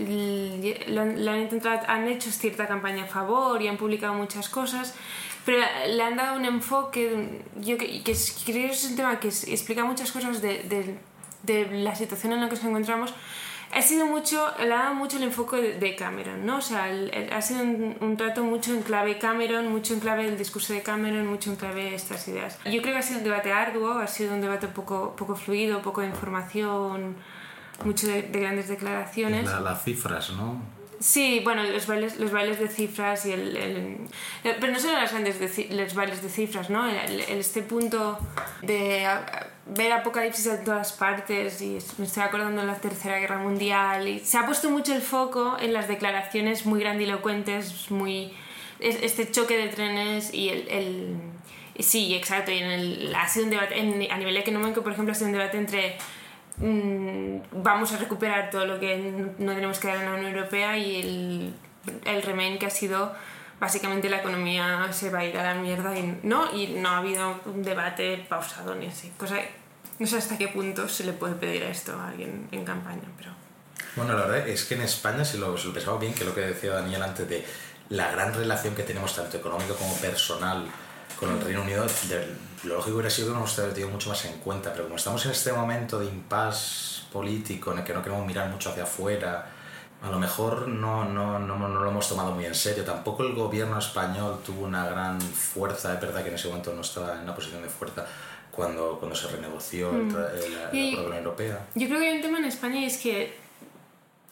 lo, 0.89 1.03
han 1.03 1.41
intentado, 1.41 1.81
han 1.87 2.09
hecho 2.09 2.31
cierta 2.31 2.67
campaña 2.67 3.05
a 3.05 3.07
favor 3.07 3.61
y 3.61 3.69
han 3.69 3.77
publicado 3.77 4.15
muchas 4.15 4.49
cosas, 4.49 4.95
pero 5.45 5.59
le 5.89 6.03
han 6.03 6.17
dado 6.17 6.39
un 6.39 6.47
enfoque, 6.47 7.43
yo 7.61 7.77
que, 7.77 8.03
creo 8.03 8.69
que 8.69 8.73
es 8.73 8.85
un 8.89 8.97
tema 8.97 9.21
que 9.21 9.29
explica 9.29 9.85
muchas 9.85 10.11
cosas 10.11 10.41
de, 10.41 10.63
de, 10.63 10.99
de 11.43 11.83
la 11.83 11.95
situación 11.95 12.33
en 12.33 12.41
la 12.41 12.49
que 12.49 12.55
nos 12.55 12.65
encontramos 12.65 13.15
ha 13.73 13.83
sido 13.83 14.07
mucho, 14.07 14.51
le 14.59 14.73
ha 14.73 14.79
dado 14.79 14.95
mucho 14.95 15.19
el 15.19 15.25
enfoque 15.25 15.75
de 15.75 15.97
Cameron, 15.97 16.45
¿no? 16.47 16.59
O 16.59 16.61
sea, 16.61 16.91
el, 16.91 17.11
el, 17.13 17.33
ha 17.33 17.43
sido 17.43 17.63
un, 17.63 17.97
un, 18.01 18.17
trato 18.17 18.43
mucho 18.43 18.73
en 18.73 18.83
clave 18.83 19.19
Cameron, 19.19 19.71
mucho 19.71 19.95
en 19.95 20.01
clave 20.01 20.27
el 20.27 20.39
discurso 20.39 20.73
de 20.73 20.83
Cameron, 20.83 21.27
mucho 21.27 21.51
en 21.51 21.57
clave 21.57 21.95
estas 21.95 22.27
ideas. 22.29 22.59
Yo 22.65 22.81
creo 22.83 22.95
que 22.95 22.99
ha 22.99 23.03
sido 23.03 23.19
un 23.19 23.25
debate 23.25 23.53
arduo, 23.53 23.93
ha 23.93 24.07
sido 24.07 24.35
un 24.35 24.41
debate 24.41 24.69
poco, 24.69 25.15
poco 25.17 25.37
fluido, 25.37 25.83
poco 25.83 26.01
de 26.01 26.09
información, 26.09 27.17
mucho 27.85 28.07
de, 28.07 28.23
de 28.23 28.41
grandes 28.41 28.69
declaraciones. 28.69 29.45
La, 29.47 29.61
las 29.61 29.85
cifras, 29.85 30.31
¿no? 30.31 30.79
Sí, 31.01 31.41
bueno, 31.45 31.63
los 31.63 31.87
bailes, 31.87 32.19
los 32.19 32.33
bailes 32.33 32.59
de 32.59 32.69
cifras 32.69 33.25
y 33.27 33.33
el, 33.33 33.57
el, 33.57 33.97
el 34.43 34.57
pero 34.59 34.73
no 34.73 34.81
solo 34.81 34.95
las 34.95 35.13
grandes 35.13 35.39
de, 35.39 35.69
los 35.77 35.95
bailes 35.95 36.23
de 36.23 36.29
cifras, 36.29 36.71
¿no? 36.71 36.89
El, 36.89 37.21
este 37.21 37.63
punto 37.63 38.19
de 38.63 39.07
ver 39.77 39.93
apocalipsis 39.93 40.47
en 40.47 40.65
todas 40.65 40.93
partes 40.93 41.61
y 41.61 41.79
me 41.99 42.07
estoy 42.07 42.23
acordando 42.23 42.61
de 42.63 42.67
la 42.67 42.77
Tercera 42.77 43.19
Guerra 43.19 43.39
Mundial 43.39 44.09
y 44.09 44.21
se 44.21 44.39
ha 44.39 44.47
puesto 44.47 44.71
mucho 44.71 44.95
el 44.95 45.03
foco 45.03 45.57
en 45.61 45.73
las 45.73 45.89
declaraciones 45.89 46.65
muy 46.65 46.81
grandilocuentes, 46.81 47.91
muy 47.91 48.33
este 48.81 49.31
choque 49.31 49.57
de 49.59 49.69
trenes 49.69 50.33
y 50.33 50.49
el, 50.49 50.69
el 50.69 51.17
sí, 51.81 52.15
exacto, 52.15 52.51
y 52.51 52.59
en 52.59 52.71
el, 52.71 53.15
ha 53.15 53.29
sido 53.29 53.45
un 53.45 53.51
debate 53.51 53.79
en, 53.79 54.11
a 54.11 54.17
nivel 54.17 54.37
económico, 54.37 54.83
por 54.83 54.93
ejemplo, 54.93 55.13
ha 55.13 55.15
sido 55.15 55.27
un 55.27 55.33
debate 55.33 55.59
entre 55.59 55.97
mmm, 56.59 57.63
vamos 57.63 57.93
a 57.93 57.99
recuperar 57.99 58.51
todo 58.51 58.65
lo 58.67 58.81
que 58.81 58.97
no 59.39 59.55
tenemos 59.55 59.79
que 59.79 59.89
dar 59.89 59.99
en 59.99 60.05
la 60.05 60.15
Unión 60.15 60.35
Europea 60.35 60.79
y 60.79 61.01
el, 61.01 61.55
el 62.07 62.23
Remain 62.23 62.59
que 62.59 62.67
ha 62.67 62.71
sido 62.71 63.13
básicamente 63.61 64.09
la 64.09 64.19
economía 64.19 64.89
se 64.93 65.11
va 65.11 65.21
a 65.21 65.25
ir 65.25 65.37
a 65.37 65.43
la 65.43 65.55
mierda 65.61 65.99
y 65.99 66.21
no, 66.23 66.55
y 66.55 66.69
no 66.69 66.91
ha 66.91 66.99
habido 66.99 67.41
un 67.45 67.63
debate 67.63 68.25
pausado 68.29 68.75
ni 68.75 68.87
así. 68.87 69.13
Cosa, 69.17 69.37
no 69.99 70.07
sé 70.07 70.19
hasta 70.19 70.39
qué 70.39 70.49
punto 70.49 70.89
se 70.89 71.05
le 71.05 71.13
puede 71.13 71.35
pedir 71.35 71.63
esto 71.65 71.99
a 71.99 72.09
alguien 72.09 72.49
en 72.53 72.65
campaña, 72.65 73.03
pero... 73.17 73.33
Bueno, 73.97 74.15
la 74.15 74.27
verdad 74.27 74.49
es 74.49 74.65
que 74.65 74.75
en 74.75 74.83
España, 74.83 75.25
si 75.25 75.39
lo, 75.39 75.57
si 75.59 75.67
lo 75.67 75.75
pensamos 75.75 76.01
bien, 76.01 76.15
que 76.15 76.25
lo 76.25 76.35
que 76.35 76.43
decía 76.43 76.75
Daniel 76.75 77.03
antes 77.03 77.29
de 77.29 77.45
la 77.91 78.11
gran 78.13 78.35
relación 78.35 78.75
que 78.75 78.83
tenemos 78.83 79.15
tanto 79.15 79.37
económica 79.37 79.75
como 79.75 79.95
personal 79.97 80.67
con 81.19 81.31
el 81.31 81.41
Reino 81.41 81.63
Unido, 81.63 81.85
lo 82.65 82.77
lógico 82.77 82.97
hubiera 82.97 83.11
sido 83.11 83.33
que 83.33 83.41
nos 83.41 83.57
hubiera 83.57 83.73
tenido 83.73 83.91
mucho 83.91 84.11
más 84.11 84.25
en 84.25 84.39
cuenta, 84.39 84.73
pero 84.73 84.85
como 84.85 84.97
estamos 84.97 85.25
en 85.25 85.33
este 85.33 85.53
momento 85.53 85.99
de 85.99 86.07
impasse 86.07 87.03
político 87.13 87.73
en 87.73 87.79
el 87.79 87.85
que 87.85 87.95
no 87.95 88.03
queremos 88.03 88.27
mirar 88.27 88.49
mucho 88.51 88.71
hacia 88.71 88.85
afuera, 88.85 89.51
a 90.01 90.11
lo 90.11 90.19
mejor 90.19 90.69
no, 90.69 91.05
no, 91.05 91.41
no, 91.41 91.59
no, 91.59 91.69
lo 91.69 91.91
hemos 91.91 92.09
tomado 92.09 92.33
muy 92.33 92.45
en 92.45 92.55
serio. 92.55 92.85
Tampoco 92.85 93.25
el 93.25 93.35
gobierno 93.35 93.79
español 93.79 94.41
tuvo 94.47 94.67
una 94.67 94.87
gran 94.87 95.21
fuerza, 95.21 95.95
es 95.95 96.01
verdad 96.01 96.23
que 96.23 96.29
en 96.29 96.37
ese 96.37 96.49
momento 96.49 96.73
no 96.73 96.83
estaba 96.83 97.15
en 97.15 97.23
una 97.23 97.35
posición 97.35 97.63
de 97.63 97.69
fuerza 97.69 98.07
cuando, 98.59 98.99
cuando 98.99 99.15
se 99.15 99.29
renegoció 99.29 99.93
mm. 99.93 100.13
la, 100.13 100.21
la 100.21 100.71
Unión 100.73 101.15
Europea. 101.15 101.67
Yo 101.77 101.87
creo 101.87 102.01
que 102.01 102.09
hay 102.09 102.17
un 102.17 102.23
tema 102.23 102.39
en 102.39 102.45
España 102.45 102.81
y 102.81 102.87
es 102.87 102.99
que 102.99 103.33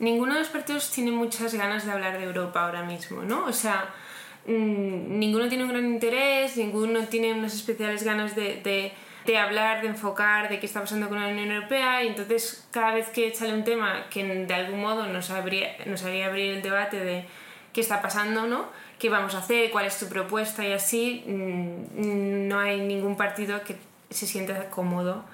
ninguno 0.01 0.35
de 0.35 0.41
los 0.41 0.49
partidos 0.49 0.91
tiene 0.91 1.13
muchas 1.13 1.55
ganas 1.55 1.87
de 1.87 1.93
hablar 1.93 2.19
de 2.19 2.25
Europa 2.25 2.65
ahora 2.65 2.83
mismo, 2.83 3.23
¿no? 3.23 3.47
O 3.47 3.53
sea, 3.53 3.95
mm, 4.47 5.19
ninguno 5.19 5.49
tiene 5.49 5.63
un 5.63 5.71
gran 5.71 5.87
interés, 5.87 6.57
ninguno 6.57 7.07
tiene 7.07 7.33
unas 7.33 7.55
especiales 7.55 8.03
ganas 8.03 8.35
de, 8.35 8.61
de, 8.63 8.93
de, 9.25 9.39
hablar, 9.39 9.83
de 9.83 9.89
enfocar, 9.89 10.49
de 10.49 10.59
qué 10.59 10.67
está 10.67 10.81
pasando 10.81 11.09
con 11.09 11.21
la 11.21 11.29
Unión 11.29 11.53
Europea, 11.53 12.03
y 12.03 12.09
entonces 12.09 12.67
cada 12.73 12.95
vez 12.95 13.09
que 13.11 13.33
sale 13.33 13.55
un 13.55 13.63
tema 13.63 14.07
que 14.11 14.25
de 14.25 14.55
algún 14.55 14.81
modo 14.81 15.07
nos, 15.07 15.31
habría, 15.31 15.77
nos 15.87 16.03
haría 16.03 16.27
abrir 16.27 16.55
el 16.55 16.63
debate 16.63 16.99
de 16.99 17.25
qué 17.73 17.81
está 17.81 18.03
pasando, 18.03 18.49
¿no? 18.49 18.67
¿Qué 18.99 19.09
vamos 19.09 19.37
a 19.37 19.39
hacer? 19.39 19.71
¿Cuál 19.71 19.87
es 19.87 19.99
tu 19.99 20.09
propuesta? 20.09 20.67
Y 20.67 20.73
así 20.73 21.23
mm, 21.27 22.49
no 22.49 22.59
hay 22.59 22.81
ningún 22.81 23.17
partido 23.17 23.63
que 23.63 23.77
se 24.17 24.27
sienta 24.27 24.71
cómodo 24.71 25.25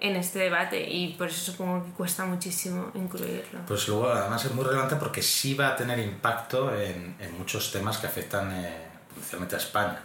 en 0.00 0.16
este 0.16 0.38
debate 0.38 0.88
y 0.88 1.14
por 1.14 1.28
eso 1.28 1.52
supongo 1.52 1.84
que 1.84 1.90
cuesta 1.92 2.24
muchísimo 2.24 2.90
incluirlo. 2.94 3.60
Pues 3.66 3.86
luego 3.86 4.08
además 4.08 4.44
es 4.44 4.54
muy 4.54 4.64
relevante 4.64 4.96
porque 4.96 5.22
sí 5.22 5.54
va 5.54 5.68
a 5.68 5.76
tener 5.76 5.98
impacto 5.98 6.74
en, 6.74 7.16
en 7.20 7.38
muchos 7.38 7.70
temas 7.70 7.98
que 7.98 8.06
afectan 8.06 8.50
eh, 8.52 8.88
a 9.52 9.56
España. 9.56 10.00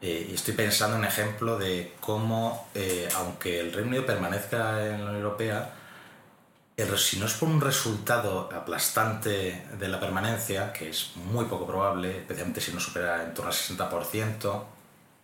Eh, 0.00 0.28
y 0.30 0.34
estoy 0.34 0.54
pensando 0.54 0.96
en 0.96 1.02
un 1.02 1.08
ejemplo 1.08 1.58
de 1.58 1.94
cómo, 2.00 2.68
eh, 2.74 3.08
aunque 3.16 3.60
el 3.60 3.72
Reino 3.72 3.88
Unido 3.88 4.06
permanezca 4.06 4.86
en 4.86 5.04
la 5.04 5.10
Unión 5.10 5.16
Europea, 5.16 5.74
el, 6.76 6.96
si 6.96 7.18
no 7.18 7.26
es 7.26 7.34
por 7.34 7.48
un 7.48 7.60
resultado 7.60 8.48
aplastante 8.54 9.66
de 9.78 9.88
la 9.88 10.00
permanencia, 10.00 10.72
que 10.72 10.88
es 10.88 11.16
muy 11.16 11.44
poco 11.44 11.66
probable, 11.66 12.18
especialmente 12.18 12.62
si 12.62 12.72
no 12.72 12.80
supera 12.80 13.22
en 13.22 13.34
torno 13.34 13.50
al 13.50 13.56
60%, 13.56 14.64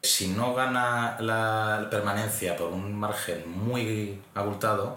si 0.06 0.28
no 0.28 0.54
gana 0.54 1.16
la 1.20 1.88
permanencia 1.90 2.56
por 2.56 2.68
un 2.72 2.94
margen 2.98 3.44
muy 3.48 4.20
abultado, 4.34 4.96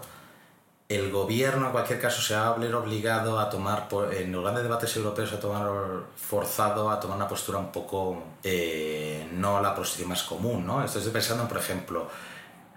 el 0.88 1.12
gobierno 1.12 1.66
en 1.66 1.72
cualquier 1.72 2.00
caso 2.00 2.20
se 2.20 2.34
va 2.34 2.48
a 2.48 2.54
ver 2.54 2.74
obligado 2.74 3.38
a 3.38 3.48
tomar, 3.48 3.88
en 4.12 4.32
los 4.32 4.42
grandes 4.42 4.64
debates 4.64 4.96
europeos, 4.96 5.32
a 5.32 5.38
tomar 5.38 5.70
forzado 6.16 6.90
a 6.90 6.98
tomar 6.98 7.16
una 7.16 7.28
postura 7.28 7.58
un 7.58 7.70
poco 7.70 8.22
eh, 8.42 9.28
no 9.32 9.60
la 9.60 9.74
posición 9.74 10.08
más 10.08 10.24
común. 10.24 10.66
¿no? 10.66 10.82
Estoy 10.82 11.02
pensando, 11.12 11.46
por 11.46 11.58
ejemplo, 11.58 12.08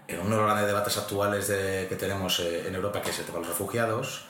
en 0.06 0.20
uno 0.20 0.30
de 0.30 0.36
los 0.36 0.44
grandes 0.44 0.66
debates 0.66 0.96
actuales 0.96 1.46
que 1.46 1.96
tenemos 1.98 2.38
eh, 2.40 2.68
en 2.68 2.74
Europa, 2.74 3.02
que 3.02 3.10
es 3.10 3.18
el 3.18 3.24
tema 3.24 3.38
de 3.38 3.46
los 3.46 3.50
refugiados. 3.50 4.26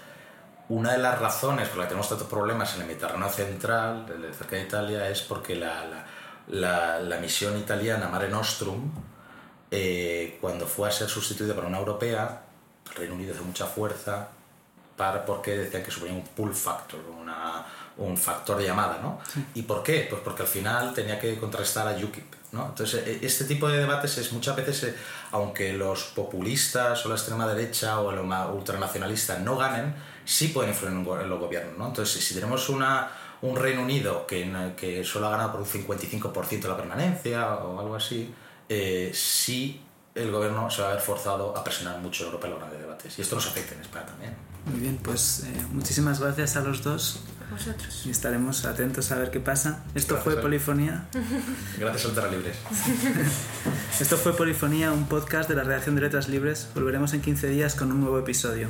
Una 0.71 0.93
de 0.93 0.99
las 0.99 1.19
razones 1.19 1.69
por 1.69 1.77
las 1.77 1.87
que 1.87 1.91
tenemos 1.91 2.09
tantos 2.09 2.29
problemas 2.29 2.75
en 2.75 2.83
el 2.83 2.87
Mediterráneo 2.87 3.29
central, 3.29 4.07
cerca 4.33 4.57
de 4.57 4.63
Italia, 4.63 5.11
es 5.11 5.21
porque 5.21 5.57
la 5.57 5.85
la, 5.85 6.07
la 6.49 7.19
misión 7.21 7.59
italiana 7.59 8.09
Mare 8.09 8.29
Nostrum, 8.29 8.91
eh, 9.77 10.39
cuando 10.41 10.69
fue 10.69 10.89
a 10.89 10.93
ser 10.93 11.09
sustituida 11.09 11.53
por 11.53 11.65
una 11.65 11.79
europea, 11.79 12.43
el 12.91 12.95
Reino 12.95 13.15
Unido 13.15 13.35
hizo 13.35 13.43
mucha 13.43 13.67
fuerza 13.67 14.29
para, 14.97 15.25
porque 15.25 15.57
decían 15.57 15.83
que 15.83 15.91
suponía 15.91 16.15
un 16.15 16.23
pull 16.23 16.55
factor, 16.55 17.01
una, 17.21 17.67
un 17.97 18.17
factor 18.17 18.57
de 18.57 18.67
llamada, 18.67 19.01
¿no? 19.03 19.19
¿Y 19.55 19.63
por 19.63 19.83
qué? 19.83 20.07
Pues 20.09 20.23
porque 20.23 20.43
al 20.43 20.49
final 20.49 20.95
tenía 20.95 21.19
que 21.19 21.37
contrastar 21.37 21.89
a 21.89 21.97
UKIP, 21.97 22.35
¿no? 22.53 22.67
Entonces, 22.67 23.05
e, 23.05 23.27
este 23.27 23.47
tipo 23.47 23.67
de 23.67 23.79
debates 23.79 24.17
es 24.19 24.33
muchas 24.33 24.55
veces, 24.55 24.85
eh, 24.85 24.97
aunque 25.33 25.73
los 25.73 26.05
populistas 26.05 27.05
o 27.05 27.09
la 27.09 27.17
extrema 27.17 27.45
derecha 27.49 27.99
o 27.99 28.13
el 28.13 28.21
ultranacionalista 28.21 29.41
no 29.41 29.57
ganen, 29.57 29.93
sí 30.25 30.49
pueden 30.49 30.71
influir 30.71 30.95
en 30.95 31.29
los 31.29 31.41
gobiernos, 31.41 31.77
¿no? 31.77 31.89
Entonces, 31.89 32.25
si 32.25 32.33
tenemos 32.33 32.69
una 32.69 33.11
un 33.45 33.57
Reino 33.57 33.83
Unido 33.83 34.27
que, 34.27 34.73
que 34.77 35.05
solo 35.05 35.27
ha 35.27 35.31
ganado 35.31 35.53
por 35.53 35.61
un 35.61 35.67
55% 35.67 36.61
de 36.61 36.69
la 36.69 36.77
permanencia 36.77 37.55
o 37.57 37.79
algo 37.79 37.95
así, 37.95 38.33
eh, 38.69 39.11
sí 39.13 39.83
el 40.15 40.31
gobierno 40.31 40.71
se 40.71 40.81
va 40.81 40.89
a 40.89 40.93
ver 40.93 41.01
forzado 41.01 41.57
a 41.57 41.65
presionar 41.65 42.01
mucho 42.01 42.23
en 42.23 42.27
Europa 42.29 42.47
en 42.47 42.55
los 42.55 42.71
de 42.71 42.79
debates. 42.79 43.19
Y 43.19 43.23
esto 43.23 43.35
nos 43.35 43.47
afecta 43.47 43.75
en 43.75 43.81
España 43.81 44.07
también. 44.07 44.35
Muy 44.67 44.81
bien, 44.81 44.99
pues 45.03 45.45
eh, 45.45 45.67
muchísimas 45.73 46.21
gracias 46.21 46.57
a 46.57 46.61
los 46.63 46.83
dos. 46.83 47.21
A 47.47 47.53
vosotros. 47.53 48.07
Y 48.07 48.11
estaremos 48.11 48.65
atentos 48.65 49.11
a 49.11 49.17
ver 49.17 49.31
qué 49.31 49.41
pasa. 49.41 49.85
Esto 49.95 50.17
fue 50.17 50.37
Polifonía. 50.37 51.07
Gracias, 51.79 52.07
Ultra 52.07 52.29
Libres. 52.31 52.57
Esto 54.01 54.17
fue 54.17 54.35
Polifonía, 54.35 54.93
un 54.93 55.07
podcast 55.07 55.51
de 55.51 55.57
la 55.57 55.65
redacción 55.65 55.97
de 55.97 56.03
Letras 56.03 56.29
Libres. 56.29 56.69
Volveremos 56.75 57.13
en 57.13 57.21
15 57.21 57.49
días 57.49 57.75
con 57.75 57.93
un 57.93 58.01
nuevo 58.01 58.19
episodio. 58.19 58.69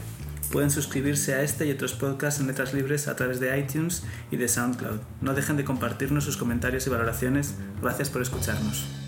Pueden 0.51 0.71
suscribirse 0.71 1.35
a 1.35 1.43
este 1.43 1.67
y 1.67 1.71
otros 1.71 1.95
podcasts 1.95 2.41
en 2.41 2.47
letras 2.47 2.73
libres 2.75 3.09
a 3.09 3.17
través 3.17 3.41
de 3.41 3.59
iTunes 3.59 4.05
y 4.31 4.37
de 4.37 4.49
SoundCloud. 4.49 5.01
No 5.21 5.35
dejen 5.35 5.57
de 5.57 5.65
compartirnos 5.65 6.25
sus 6.25 6.37
comentarios 6.37 6.87
y 6.87 6.91
valoraciones. 6.91 7.55
Gracias 7.83 8.11
por 8.11 8.23
escucharnos. 8.23 9.04